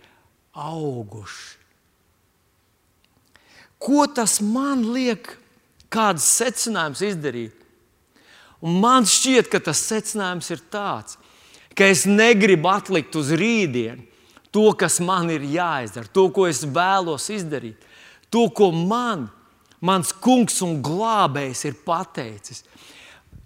[0.55, 1.59] auguši.
[3.79, 5.38] Ko tas man liek,
[5.93, 7.55] kādas secinājumus izdarīt?
[8.59, 11.15] Un man šķiet, ka tas secinājums ir tāds,
[11.75, 14.03] ka es negribu atlikt uz rītdienu
[14.51, 17.77] to, kas man ir jāizdara, to, ko es vēlos izdarīt,
[18.33, 19.27] to, ko man,
[19.79, 22.65] mans kungs un glābējs ir pateicis.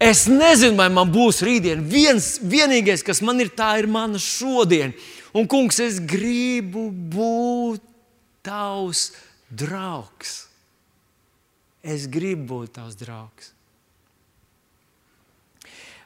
[0.02, 1.84] Es nezinu, vai man būs rītdiena.
[1.86, 4.90] Viens, vienīgais, kas man ir, tā ir mana šodiena.
[5.34, 7.82] Un, kungs, es gribu būt
[8.44, 9.12] tavs
[9.50, 10.34] draugs.
[11.84, 13.52] Es gribu būt tavs draugs.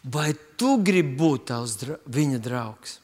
[0.02, 1.76] Vai tu gribi būt tavs,
[2.06, 2.98] viņa draugs?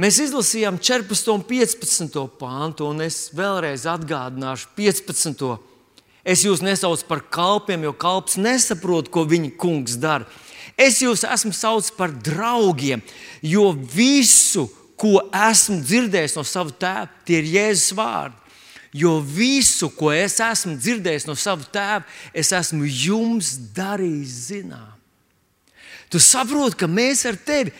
[0.00, 1.32] Mēs izlasījām 14.
[1.34, 2.14] un 15.
[2.40, 5.58] pāntu, un es vēlreiz atgādināšu 15.
[6.24, 10.28] Es jūs nesaucu par kalpiem, jo kalps nesaprot, ko viņa kungs dara.
[10.80, 13.02] Es jūs esmu saucis par draugiem,
[13.44, 14.68] jo visu,
[15.00, 18.39] ko esmu dzirdējis no sava tēva, tie ir Jēzus vārdi.
[18.92, 22.02] Jo visu, ko es esmu dzirdējis no sava tēva,
[22.34, 24.96] es esmu jums darījis zinām.
[26.10, 27.70] Tu saproti, ka mēs ar tevi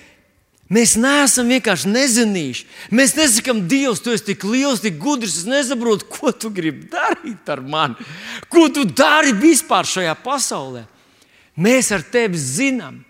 [0.70, 2.66] Mēs neesam vienkārši nezinīši.
[2.94, 5.40] Mēs nesakām, Dievs, tu esi tik liels, tik gudrs.
[5.40, 7.98] Es nesaprotu, ko tu gribi darīt ar mani.
[8.46, 10.84] Ko tu dari vispār šajā pasaulē?
[11.58, 13.02] Mēs ar tevi zinām.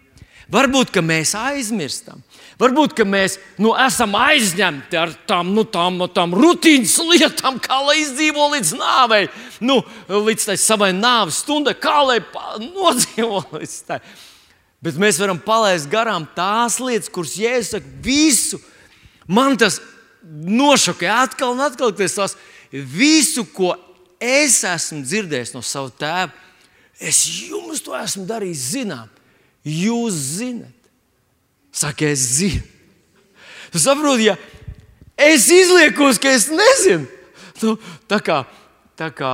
[0.50, 2.24] Varbūt mēs aizmirstam.
[2.60, 8.50] Varbūt mēs nu, esam aizņemti ar tām, nu, tām, tām rutīnas lietām, kā lai izdzīvo
[8.52, 9.22] līdz nāvei,
[9.64, 9.78] nu,
[10.12, 12.18] līdz savai nāves stundai, kā lai
[12.60, 14.00] nodzīvo līdz tai.
[14.84, 18.60] Bet mēs varam palaist garām tās lietas, kuras Jēzus saka, visu.
[19.28, 19.78] Man tas
[20.24, 22.36] nošokē atkal un atkal, tas
[22.70, 23.74] visu, ko
[24.20, 26.32] es esmu dzirdējis no sava tēva,
[27.00, 29.08] es jums to esmu darījis zinām.
[29.64, 30.79] Jūs zinat,
[31.80, 32.62] saka, es zinu.
[33.70, 34.36] Tu saproti, ja
[35.20, 37.06] es izliekos, ka es nezinu,
[37.62, 37.74] nu,
[38.10, 38.40] tā kā,
[38.98, 39.32] tā kā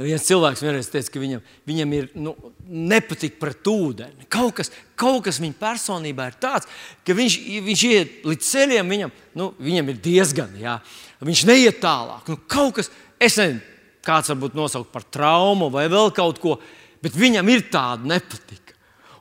[0.00, 2.32] viens cilvēks vienreiz teica, ka viņam, viņam ir nu,
[2.66, 4.26] nepatīk pret ūdeni.
[4.32, 6.68] Kaut kas, kaut kas viņa personībā ir tāds,
[7.04, 7.36] ka viņš,
[7.68, 10.78] viņš iet līdz ceļiem, viņam, nu, viņam ir diezgan, jā,
[11.22, 12.24] viņš neiet tālāk.
[12.32, 12.90] Nu, kaut kas,
[13.20, 13.60] es nezinu,
[14.02, 16.56] kāds varbūt nosaukt par traumu vai vēl kaut ko,
[17.04, 18.61] bet viņam ir tāda nepatika.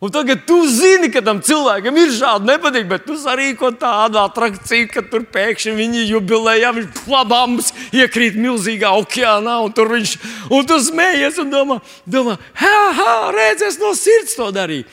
[0.01, 4.17] Un tagad tu zini, ka tam cilvēkam ir šāda nepatīk, bet tu arī ko tādu
[4.17, 10.15] attrakciju, ka tur pēkšņi viņi jubilējā, viņš plabams iekrīt milzīgā okeānā, un tur viņš,
[10.57, 11.77] un tu smējies un domā,
[12.09, 12.33] domā
[12.63, 14.87] ha, ha, redz, es no sirds to darīju.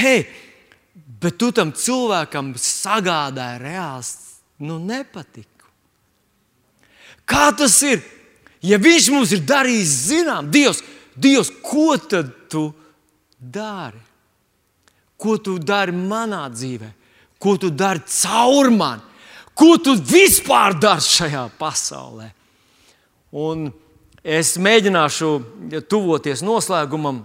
[0.00, 0.24] Hei,
[1.22, 4.10] bet tu tam cilvēkam sagādāji reāls
[4.66, 5.70] nu, nepatiku.
[7.22, 8.02] Kā tas ir?
[8.66, 10.82] Ja viņš mums ir darījis zinām, Dievs,
[11.14, 12.64] Dievs ko tad tu
[13.38, 14.03] dari?
[15.20, 16.90] Ko tu dari manā dzīvē?
[17.38, 19.02] Ko tu dari caur mani?
[19.54, 22.26] Ko tu vispār dari šajā pasaulē?
[23.38, 23.68] Un
[24.24, 25.30] es mēģināšu
[25.90, 27.22] tuvoties noslēgumam.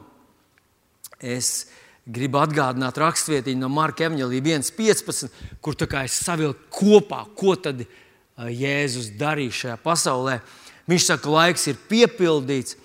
[1.20, 1.70] Es
[2.10, 7.84] gribu atgādināt rakstvietiņu no Marka Evanģelija 1,15, kur es savilku kopā, ko tad
[8.40, 10.40] Jēzus darīja šajā pasaulē.
[10.90, 12.78] Viņš saka, laiks ir piepildīts,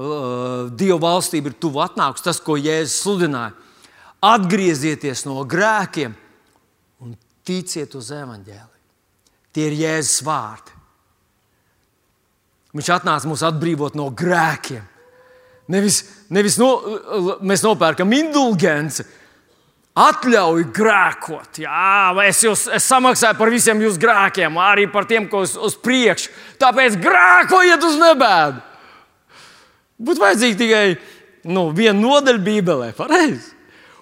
[0.00, 3.52] Dieva valstība ir tuvu atnākusi, tas, ko Jēzus sludināja.
[4.20, 6.12] Atgriezieties no grēkiem
[7.00, 7.14] un
[7.46, 8.76] ticiet uz evaņģēliju.
[9.50, 10.76] Tie ir Jēzus vārdi.
[12.76, 14.84] Viņš atnāca mūs atbrīvot no grēkiem.
[15.70, 16.68] Nevis, nevis no,
[17.46, 19.04] mēs nopērkam indulgenci,
[20.00, 21.60] atļauj grēkot.
[21.62, 25.76] Jā, es, jūs, es samaksāju par visiem jūsu grēkiem, arī par tiem, ko uz, uz
[25.78, 26.32] priekšu.
[26.62, 28.66] Tāpēc grēkojiet uz nebēdu.
[30.00, 30.84] Būtu vajadzīga tikai
[31.52, 33.56] nu, viena nodaļa Bībelē, pareizi.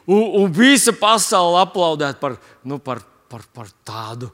[0.09, 4.31] Un, un visa pasaule aplaudēt par, nu, par, par, par tādu.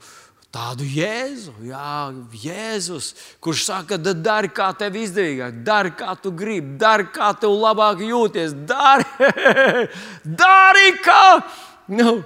[0.55, 3.09] Tādu Jēzu, Jā, Jēzus,
[3.43, 8.55] kurš saka, dari kā tev izdevīgāk, dari kā tu gribi, dari kā tev labāk jūties,
[8.63, 9.09] dari,
[10.45, 11.25] dari kā.
[11.91, 12.21] Nu.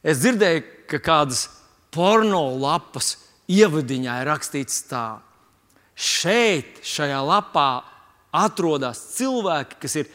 [0.00, 1.44] Es dzirdēju, ka kādas
[1.92, 3.18] porno lapas
[3.52, 5.20] ievadiņā ir rakstīts tā,
[5.92, 7.70] šeit, šajā lapā,
[8.32, 10.08] atrodas cilvēki, kas ir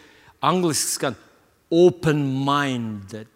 [0.46, 1.18] Angliski skan
[1.74, 3.34] open-minded.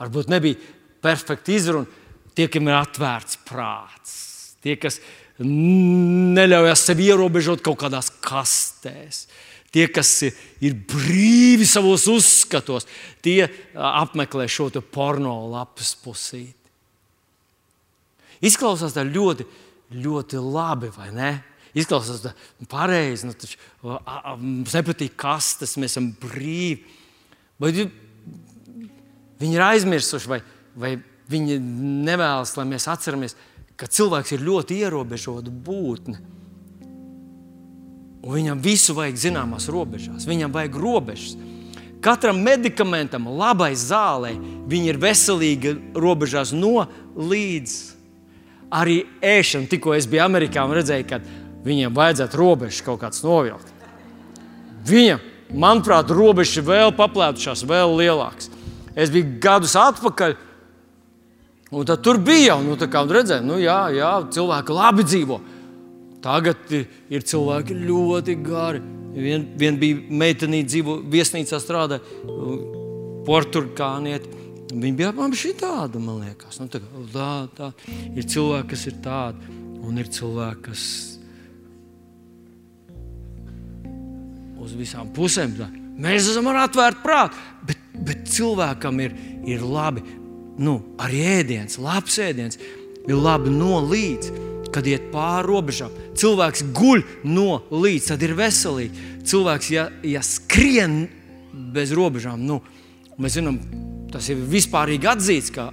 [0.00, 0.58] Varbūt nebija
[1.02, 2.00] perfekta izruna.
[2.32, 4.12] Tie, kam ir atvērts prāts,
[4.64, 4.96] tie, kas
[5.42, 9.26] neļaujas sev ierobežot kaut kādās kastēs,
[9.68, 12.88] tie, kas ir brīvi savos uzskatos,
[13.20, 16.56] tie apmeklē šo porno lapas pusīti.
[18.42, 19.44] Izklausās tā ļoti,
[19.92, 21.32] ļoti labi, vai ne?
[21.72, 22.26] Izklausās
[22.68, 23.56] pareizi, nu, taču
[24.42, 26.82] mums nepatīk kastes, mēs esam brīvi.
[27.62, 27.72] Vai
[29.40, 30.42] viņi ir aizmirsuši, vai,
[30.76, 30.92] vai
[31.32, 31.56] viņi
[32.08, 33.36] nevēlas, lai mēs atceramies,
[33.78, 36.20] ka cilvēks ir ļoti ierobežota būtne.
[38.22, 41.34] Un viņam visu vajag zināmās robežās, viņam vajag robežas.
[42.02, 44.34] Katram medikamentam, labai zālē,
[44.70, 46.84] viņa ir veselīga robežās no
[47.16, 47.74] līdz.
[48.72, 51.20] Arī ēšana, tikko es biju Amerikā un redzēju, ka
[51.66, 53.68] viņiem vajadzētu robežas kaut kāds novilkt.
[54.88, 55.22] Viņam,
[55.54, 58.50] manuprāt, robežas ir vēl paplētušās, vēl lielākas.
[58.98, 60.34] Es biju gadus atpakaļ,
[61.72, 65.38] un tur bija jau nu, tā, redzēju, nu, jā, jā, cilvēki labi dzīvo.
[66.22, 68.82] Tagad ir cilvēki ļoti gari.
[69.12, 72.00] Vien, vien bija meitenīte, dzīvo viesnīcā, strādāja
[73.26, 74.38] portugānieti.
[74.72, 76.60] Viņa bija apmēram tāda, man liekas.
[76.62, 76.80] Nu, tā,
[77.12, 77.72] tā, tā.
[78.16, 80.84] Ir cilvēki, kas ir tādi, un ir cilvēki, kas
[84.62, 85.56] uz visām pusēm.
[86.02, 89.16] Mēs esam ar atvērtu prātu, bet, bet cilvēkam ir,
[89.48, 90.04] ir labi.
[90.62, 92.58] Nu, arī ēdiens, labs ēdiens,
[93.08, 94.32] ir labi no līdz,
[94.72, 95.92] kad iet pāri robežām.
[96.18, 99.08] Cilvēks guļ no līdz, tad ir veselīgi.
[99.28, 101.04] Cilvēks, ja, ja skrien
[101.74, 102.60] bez robežām, nu,
[103.20, 103.58] mēs zinām,
[104.12, 105.70] tas ir vispārīgi atzīts, ka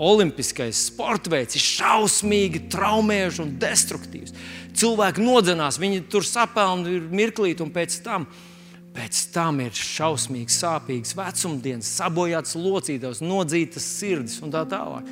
[0.00, 4.36] olimpiskais sports veids ir šausmīgi traumējošs un destruktīvs
[4.80, 8.28] cilvēki nodzenās, viņi tur sapelna mirklīt, un pēc tam
[8.90, 15.06] Pēc tam ir šausmīgs, sāpīgs vecumdienas, sabojāts locītājs, nodzītas sirdis un tā tālāk.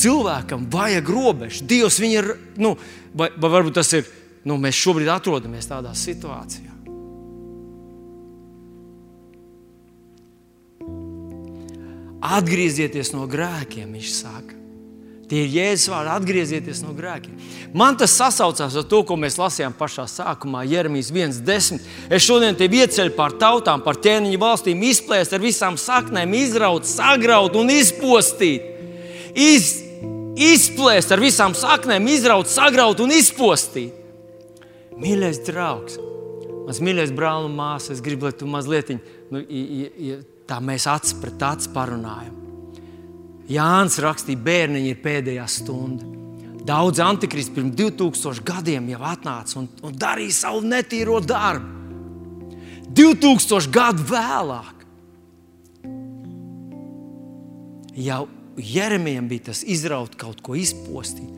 [0.00, 1.66] Cilvēkam vajag robežu.
[1.68, 2.72] Dievs viņu ir, nu,
[3.12, 4.08] vai, vai varbūt tas ir,
[4.48, 6.75] nu, mēs šobrīd atrodamies tādā situācijā.
[12.26, 14.56] Atgriezieties no grēkiem, viņš saka.
[15.26, 17.34] Tie ir jēzus vārdi, atgriezieties no grēkiem.
[17.74, 21.82] Man tas sasaucās ar to, ko mēs lasījām pašā sākumā, Jeremijas 1.10.
[22.14, 27.58] Es šodien te ieceļu pār tautām, pār ķēniņu valstīm, izplēst ar visām saknēm, izraut, sagraut
[27.58, 28.70] un izpostīt.
[29.34, 29.72] Iz,
[30.38, 33.98] izplēst ar visām saknēm, izraut, sagraut un izpostīt.
[34.96, 35.98] Mīļais draugs,
[36.68, 39.42] mans mīļais brāl un māsa, es gribu, lai tu mazliet nu,
[40.48, 42.34] tā mēs acis pret acis parunājam.
[43.50, 46.06] Jānis rakstīja, bērniņi ir pēdējā stunda.
[46.66, 51.74] Daudz antikristi pirms 2000 gadiem jau atnāca un, un darīja savu netīro darbu.
[52.96, 54.72] 2000 gadu vēlāk
[57.96, 58.24] jau
[58.56, 61.30] Jeremijam bija tas izraut kaut ko izpostīt.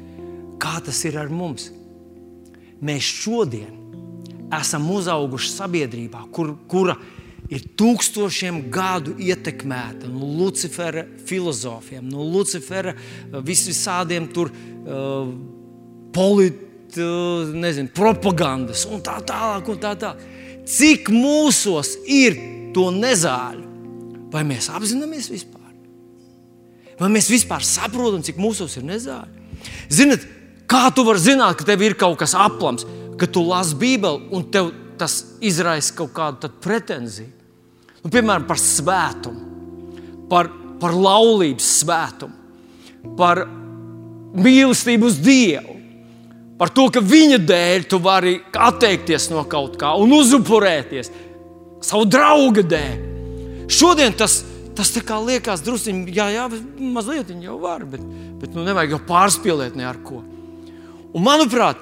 [0.59, 1.69] Kā tas ir ar mums?
[2.81, 3.75] Mēs šodien
[4.55, 7.18] esam uzauguši sabiedrībā, kur, kura ir
[7.49, 15.31] ir tūkstošiem gadu ietekmēta no Lucifera filozofiem, no Lucifera uh, visādiem tur uh,
[16.15, 16.61] polit,
[16.99, 19.71] uh, nezinu, propagandas un tā tālāk.
[19.73, 20.25] Un tā tālāk.
[20.69, 22.37] Cik mūsos ir
[22.77, 23.65] to nezāļu?
[24.33, 25.57] Vai mēs apzināmies vispār?
[26.99, 29.47] Vai mēs vispār saprotam, cik mūsos ir nezāļu?
[29.89, 30.27] Ziniet,
[30.69, 32.85] kā tu vari zināt, ka tev ir kaut kas aplams,
[33.19, 37.38] ka tu lasi Bībeli un tev tas izraisa kaut kādu pretenziju?
[38.05, 43.43] Nu, piemēram, par svētumu, par, par laulības svētumu, par
[44.39, 45.75] mīlestību uz Dievu,
[46.59, 51.11] par to, ka viņa dēļ tu vari atteikties no kaut kā un uzupurēties
[51.85, 53.05] savu draugu dēļ.
[53.71, 54.41] Šodien tas,
[54.79, 56.47] tas liekas druskuļi, jā, jā,
[56.79, 58.03] mazliet jau var, bet,
[58.41, 60.23] bet nu, nevajag jau pārspīlēt ne ar ko.
[61.09, 61.81] Un, manuprāt,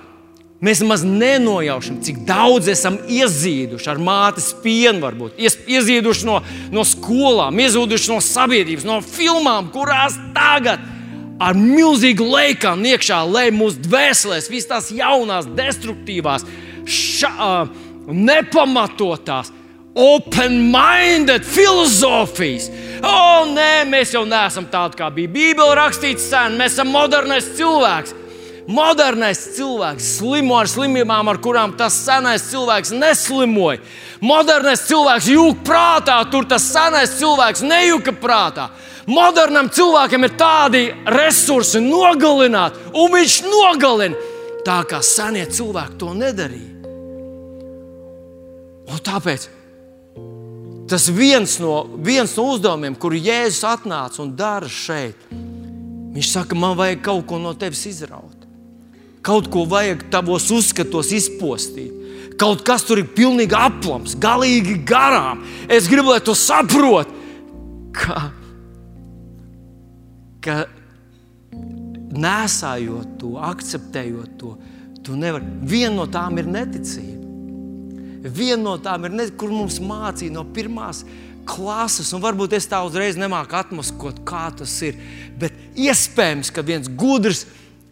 [0.65, 6.39] Mēs nemaz nenorožam, cik daudz esam iezīduši ar mātes pienu, varbūt iezīduši no,
[6.73, 10.81] no skolām, iezīduši no sabiedrības, no filmām, kurās tagad
[11.37, 16.49] ar milzīgu leikām iekšā lej mūsu dvēselēs, visas tās jaunās, destruktīvās,
[16.89, 17.53] ša,
[18.09, 19.53] nepamatotās,
[19.97, 22.71] open-minded filozofijas.
[23.01, 27.49] O, oh, nē, mēs jau neesam tādi, kā bija Bībelē rakstīts sen, mēs esam modernais
[27.57, 28.23] cilvēks.
[28.67, 33.79] Modernais cilvēks slimo ar slimībām, ar kurām tas senais cilvēks neslimoja.
[34.19, 38.71] Modernais cilvēks jūt prātā, tur tas senais cilvēks nejūka prātā.
[39.07, 40.81] Modernam cilvēkam ir tādi
[41.15, 44.33] resursi nogalināt, un viņš nogalina
[44.67, 46.73] tā, kā senie cilvēki to nedarīja.
[48.87, 49.47] Un tāpēc
[50.91, 55.29] tas viens no, viens no uzdevumiem, kuru Jēzus atnāca un dara šeit,
[56.17, 58.36] viņš saka, man vajag kaut ko no tevis izraut.
[59.27, 61.93] Kaut ko vajag tavos uzskatos izpostīt.
[62.39, 65.43] Kaut kas tur ir pilnīgi aplams, galīgi garām.
[65.73, 67.15] Es gribu, lai tu saproti,
[67.97, 68.27] ka,
[70.45, 70.57] ka
[72.17, 74.55] nesājot to, akceptējot to,
[75.05, 75.49] tu nevari.
[75.67, 77.15] Viena no tām ir neticība.
[78.27, 81.05] Viena no tām ir, ne, kur mums mācīja no pirmās
[81.47, 84.99] klases, un varbūt es tā uzreiz nemāku atmaskot, kā tas ir.
[85.39, 87.47] Bet iespējams, ka viens gudrs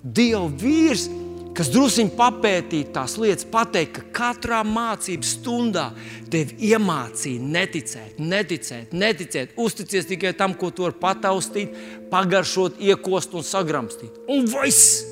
[0.05, 1.07] Dieva vīrs
[1.55, 5.87] kas druskuļi papētīt tās lietas, pateikt, ka katrā mācības stundā
[6.33, 11.77] tevi iemācīja neticēt, neticēt, neticēt, uzticies tikai tam, ko tu vari pataustīt,
[12.11, 14.19] pagaršot, iekost un sagramstīt.
[14.31, 15.05] Un viss!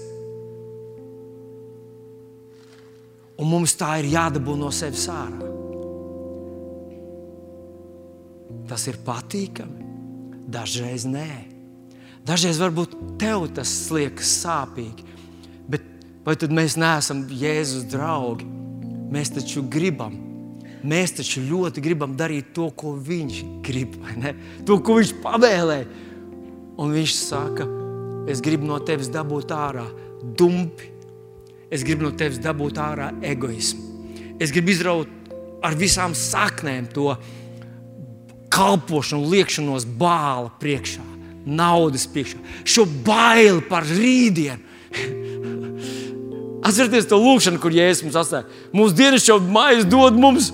[3.42, 5.50] Un mums tā ir jādabū no sevis ārā.
[8.70, 9.88] Tas ir patīkami,
[10.52, 11.30] dažreiz nē.
[12.26, 15.11] Dažreiz varbūt tev tas liekas sāpīgi,
[16.22, 18.46] Vai tad mēs neesam Jēzus draugi?
[19.12, 20.14] Mēs taču gribam.
[20.86, 23.98] Mēs taču ļoti gribam darīt to, ko viņš grib,
[24.66, 25.78] to, ko viņš pavēlē.
[26.82, 27.66] Un viņš saka,
[28.30, 29.84] es gribu no tevis dabūt ārā
[30.38, 30.88] dumpi,
[31.70, 33.90] es gribu no tevis dabūt ārā egoismu.
[34.42, 35.10] Es gribu izraut
[35.62, 37.12] ar visām saknēm to
[38.52, 41.04] kalpošanu, liekšanos bāla priekšā,
[41.46, 44.70] naudas priekšā, šo baili par rītdienu.
[46.62, 48.46] Atcerieties to lūgšanu, kur Jēzus mums atstāja.
[48.76, 50.52] Mūsu dienas jau maize dod mums.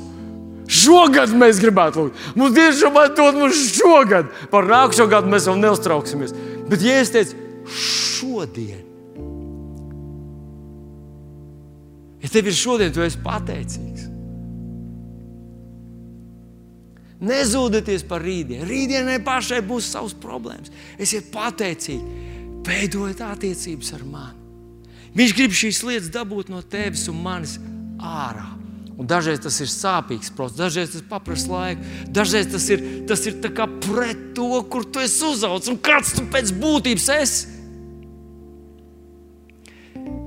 [0.69, 2.27] Šogad mēs gribētu lūgt.
[2.37, 4.33] Mūsu dienas jau maize dod mums šogad.
[4.53, 6.33] Par nākamā gadu mēs vēl neuztrauksimies.
[6.69, 8.85] Bet Jēzus teica, šodien.
[12.25, 14.09] Ja tev ir šodien, tu esi pateicīgs.
[17.29, 18.67] Nezūdieties par rītdienu.
[18.69, 20.71] Rītdienai pašai būs savas problēmas.
[21.03, 22.19] Esiet pateicīgi,
[22.67, 24.38] veidojiet attiecības ar mani.
[25.19, 27.57] Viņš grib šīs lietas dabūt no tevis un manis
[27.99, 28.55] ārā.
[28.99, 33.37] Un dažreiz tas ir sāpīgs process, dažreiz tas prasa laiku, dažreiz tas ir, tas ir
[33.39, 37.55] pret to, kur tu esi uzaugusi un kāds tu pēc būtības esi.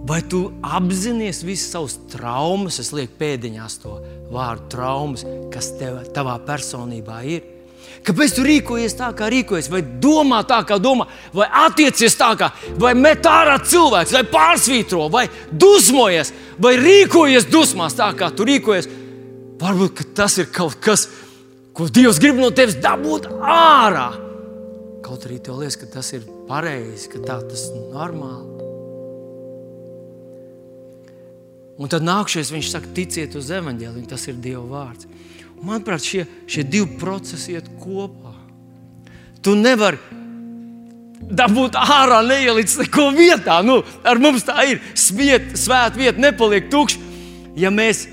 [0.08, 3.98] Vai tu apzinājies visas savas traumas, es lieku pēdiņās to
[4.32, 7.51] vārdu traumas, kas tev, tavā personībā ir?
[8.02, 11.06] Kāpēc tu rīkojies tā, kā rīkojies, vai domā tā, kā domā,
[11.38, 12.50] vai attiecies tā, kā,
[12.82, 18.90] vai met ārā cilvēks, vai pārsvītro, vai dusmojies, vai rīkojies dusmās tā, kā tu rīkojies.
[19.62, 21.06] Varbūt tas ir kaut kas,
[21.78, 24.10] ko Dievs grib no tevis dabūt ārā.
[25.06, 28.50] Kaut arī tev liekas, ka tas ir pareizi, ka tā tas ir normāli.
[31.82, 35.08] Un tad nākšais viņš saka, ticiet uz evaņģēliju, tas ir Dieva vārds.
[35.62, 38.34] Manuprāt, šie, šie divi procesi iet kopā.
[39.46, 40.00] Tu nevari
[41.22, 43.60] dabūt ārā, neielikt neko vietā.
[43.66, 44.82] Nu, ar mums tā ir.
[44.98, 47.00] Sviet, svēt vieta nepaliek tukša.
[47.60, 48.06] Ja mēs,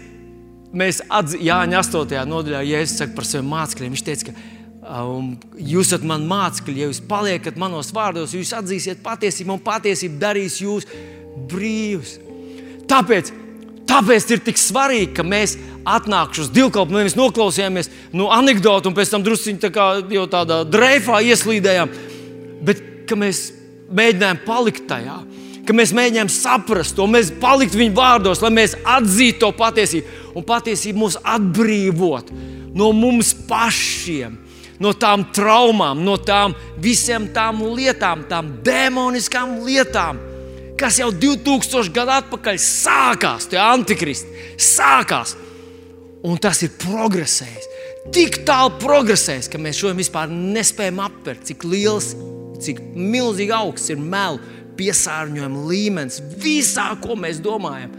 [0.75, 2.23] mēs atzīstam, Jāņa 8.
[2.29, 6.81] nodaļā, ja es saku par saviem mācekļiem, viņš teica, ka um, jūs esat mani mācekļi,
[6.83, 10.89] ja jūs paliekat manos vārdos, jūs atzīsiet patiesību, un patiesība darīs jūs
[11.49, 12.17] brīvus.
[12.91, 13.31] Tāpēc
[13.89, 15.57] Tāpēc ir tik svarīgi, ka mēs
[15.89, 20.27] atnākam uz divkalpojumu, nevis noklausījāmies no nu, anekdotu un pēc tam druskuļi tā kā jau
[20.31, 21.95] tādā dreifā ieslīdējām,
[22.69, 22.85] bet
[23.17, 23.47] mēs
[23.89, 25.17] mēģinājām palikt tajā.
[25.69, 30.21] Ka mēs mēģinām saprast to, mēs palikt viņa vārdos, lai mēs atzītu to patiesību.
[30.37, 32.31] Un patiesība mūs atbrīvot
[32.79, 34.37] no mums pašiem,
[34.81, 40.21] no tām traumām, no tām visām tām lietām, tām demoniskām lietām,
[40.79, 45.35] kas jau 2000 gadu atpakaļ sākās, tie antikristi sākās.
[46.27, 47.69] Un tas ir progresējis.
[48.15, 52.15] Tik tālu progresējis, ka mēs šodien vispār nespējam aptvert, cik liels,
[52.65, 54.41] cik milzīgi augsts ir melu
[54.79, 57.93] piesārņojuma līmenis visā, ko mēs domājam.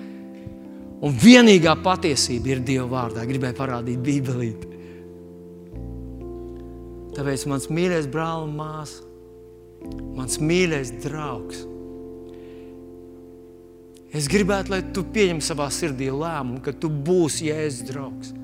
[1.05, 3.23] Un vienīgā patiesība ir Dieva vārdā.
[3.27, 4.69] Gribēju parādīt Bībelīti.
[7.15, 9.03] Tāpēc mans mīļais brāl un māsa,
[10.15, 11.63] mans mīļais draugs,
[14.15, 18.35] Es gribētu, lai tu pieņem savā sirdī lēmumu, ka tu būsi Jēzus draugs.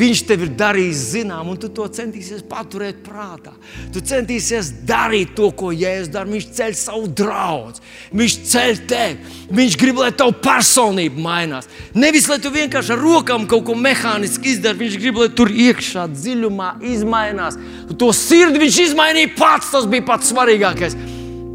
[0.00, 3.50] Viņš tev ir darījis zinām, un tu to centīsies paturēt prātā.
[3.92, 6.30] Tu centīsies darīt to, ko Jēzus dara.
[6.30, 7.82] Viņš ceļ savu draugu,
[8.14, 9.36] viņš ceļ tevi.
[9.58, 11.68] Viņš grib, lai tava personība mainās.
[11.92, 14.84] Nevis lai tu vienkārši ar rokām kaut ko mehāniski izdari.
[14.86, 17.58] Viņš grib, lai tur iekšā dziļumā izmainās.
[17.98, 19.74] To sirdi viņš izmainīja pats.
[19.74, 20.96] Tas bija pats svarīgākais.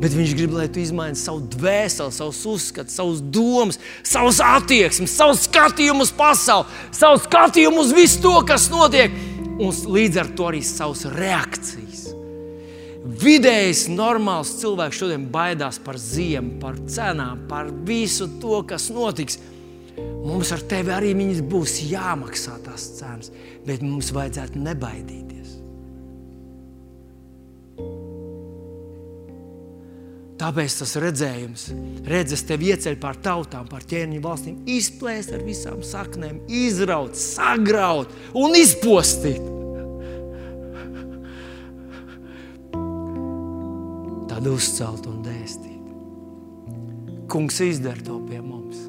[0.06, 5.34] Bet viņš grib, lai tu izmaini savu dvēseli, savus uzskatus, savus domas, savus attieksmes, savu
[5.42, 9.16] skatījumu uz pasauli, savu skatījumu uz visu to, kas notiek,
[9.58, 12.04] un līdz ar to arī savas reakcijas.
[13.26, 19.42] Vidējs, normāls cilvēks šodien baidās par ziemu, par cenām, par visu to, kas notiks.
[19.98, 23.34] Mums ar tevi arī būs jāmaksā tās cenas,
[23.66, 25.35] bet mums vajadzētu nebaidīties.
[30.36, 31.62] Tāpēc tas redzējums,
[32.12, 38.58] redzes tevi ieceļ pār tautām, pār ķēniņu valstīm, izplēst ar visām saknēm, izraut, sagraut un
[38.60, 39.40] izpostīt.
[44.28, 45.72] Tad uzcelt un dēstīt.
[47.32, 48.84] Kungs izdara to pie mums.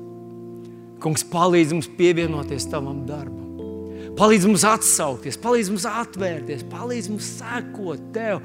[1.03, 3.47] Kungs palīdz mums pievienoties tavam darbam.
[4.19, 8.41] Palīdz mums atsaukties, palīdz mums atvērties, palīdz mums sekot tev,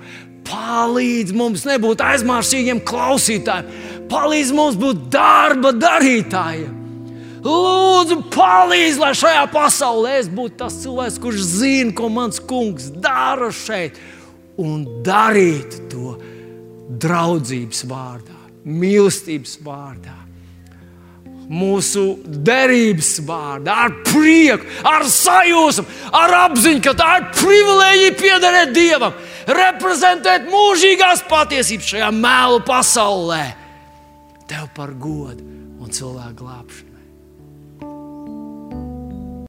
[0.48, 3.68] palīdz mums nebūt aizmārsīgiem klausītājiem,
[4.12, 6.78] palīdz mums būt darba darītājiem.
[7.42, 13.50] Lūdzu, palīdz, lai šajā pasaulē es būtu tas cilvēks, kurš zina, ko mans kungs dara
[13.56, 13.98] šeit,
[14.62, 16.18] un darīt to
[17.02, 18.38] draudzības vārdā,
[18.68, 20.22] mīlestības vārdā
[21.52, 25.84] mūsu derības vārdā, ar prieku, ar sajūsmu,
[26.16, 29.18] ar apziņu, ka tā ir privilēģija piederēt Dievam,
[29.48, 33.44] reprezentēt mūžīgās patiesības šajā mēlu pasaulē.
[34.50, 35.44] Tev par godu
[35.82, 36.91] un cilvēku glābšanu.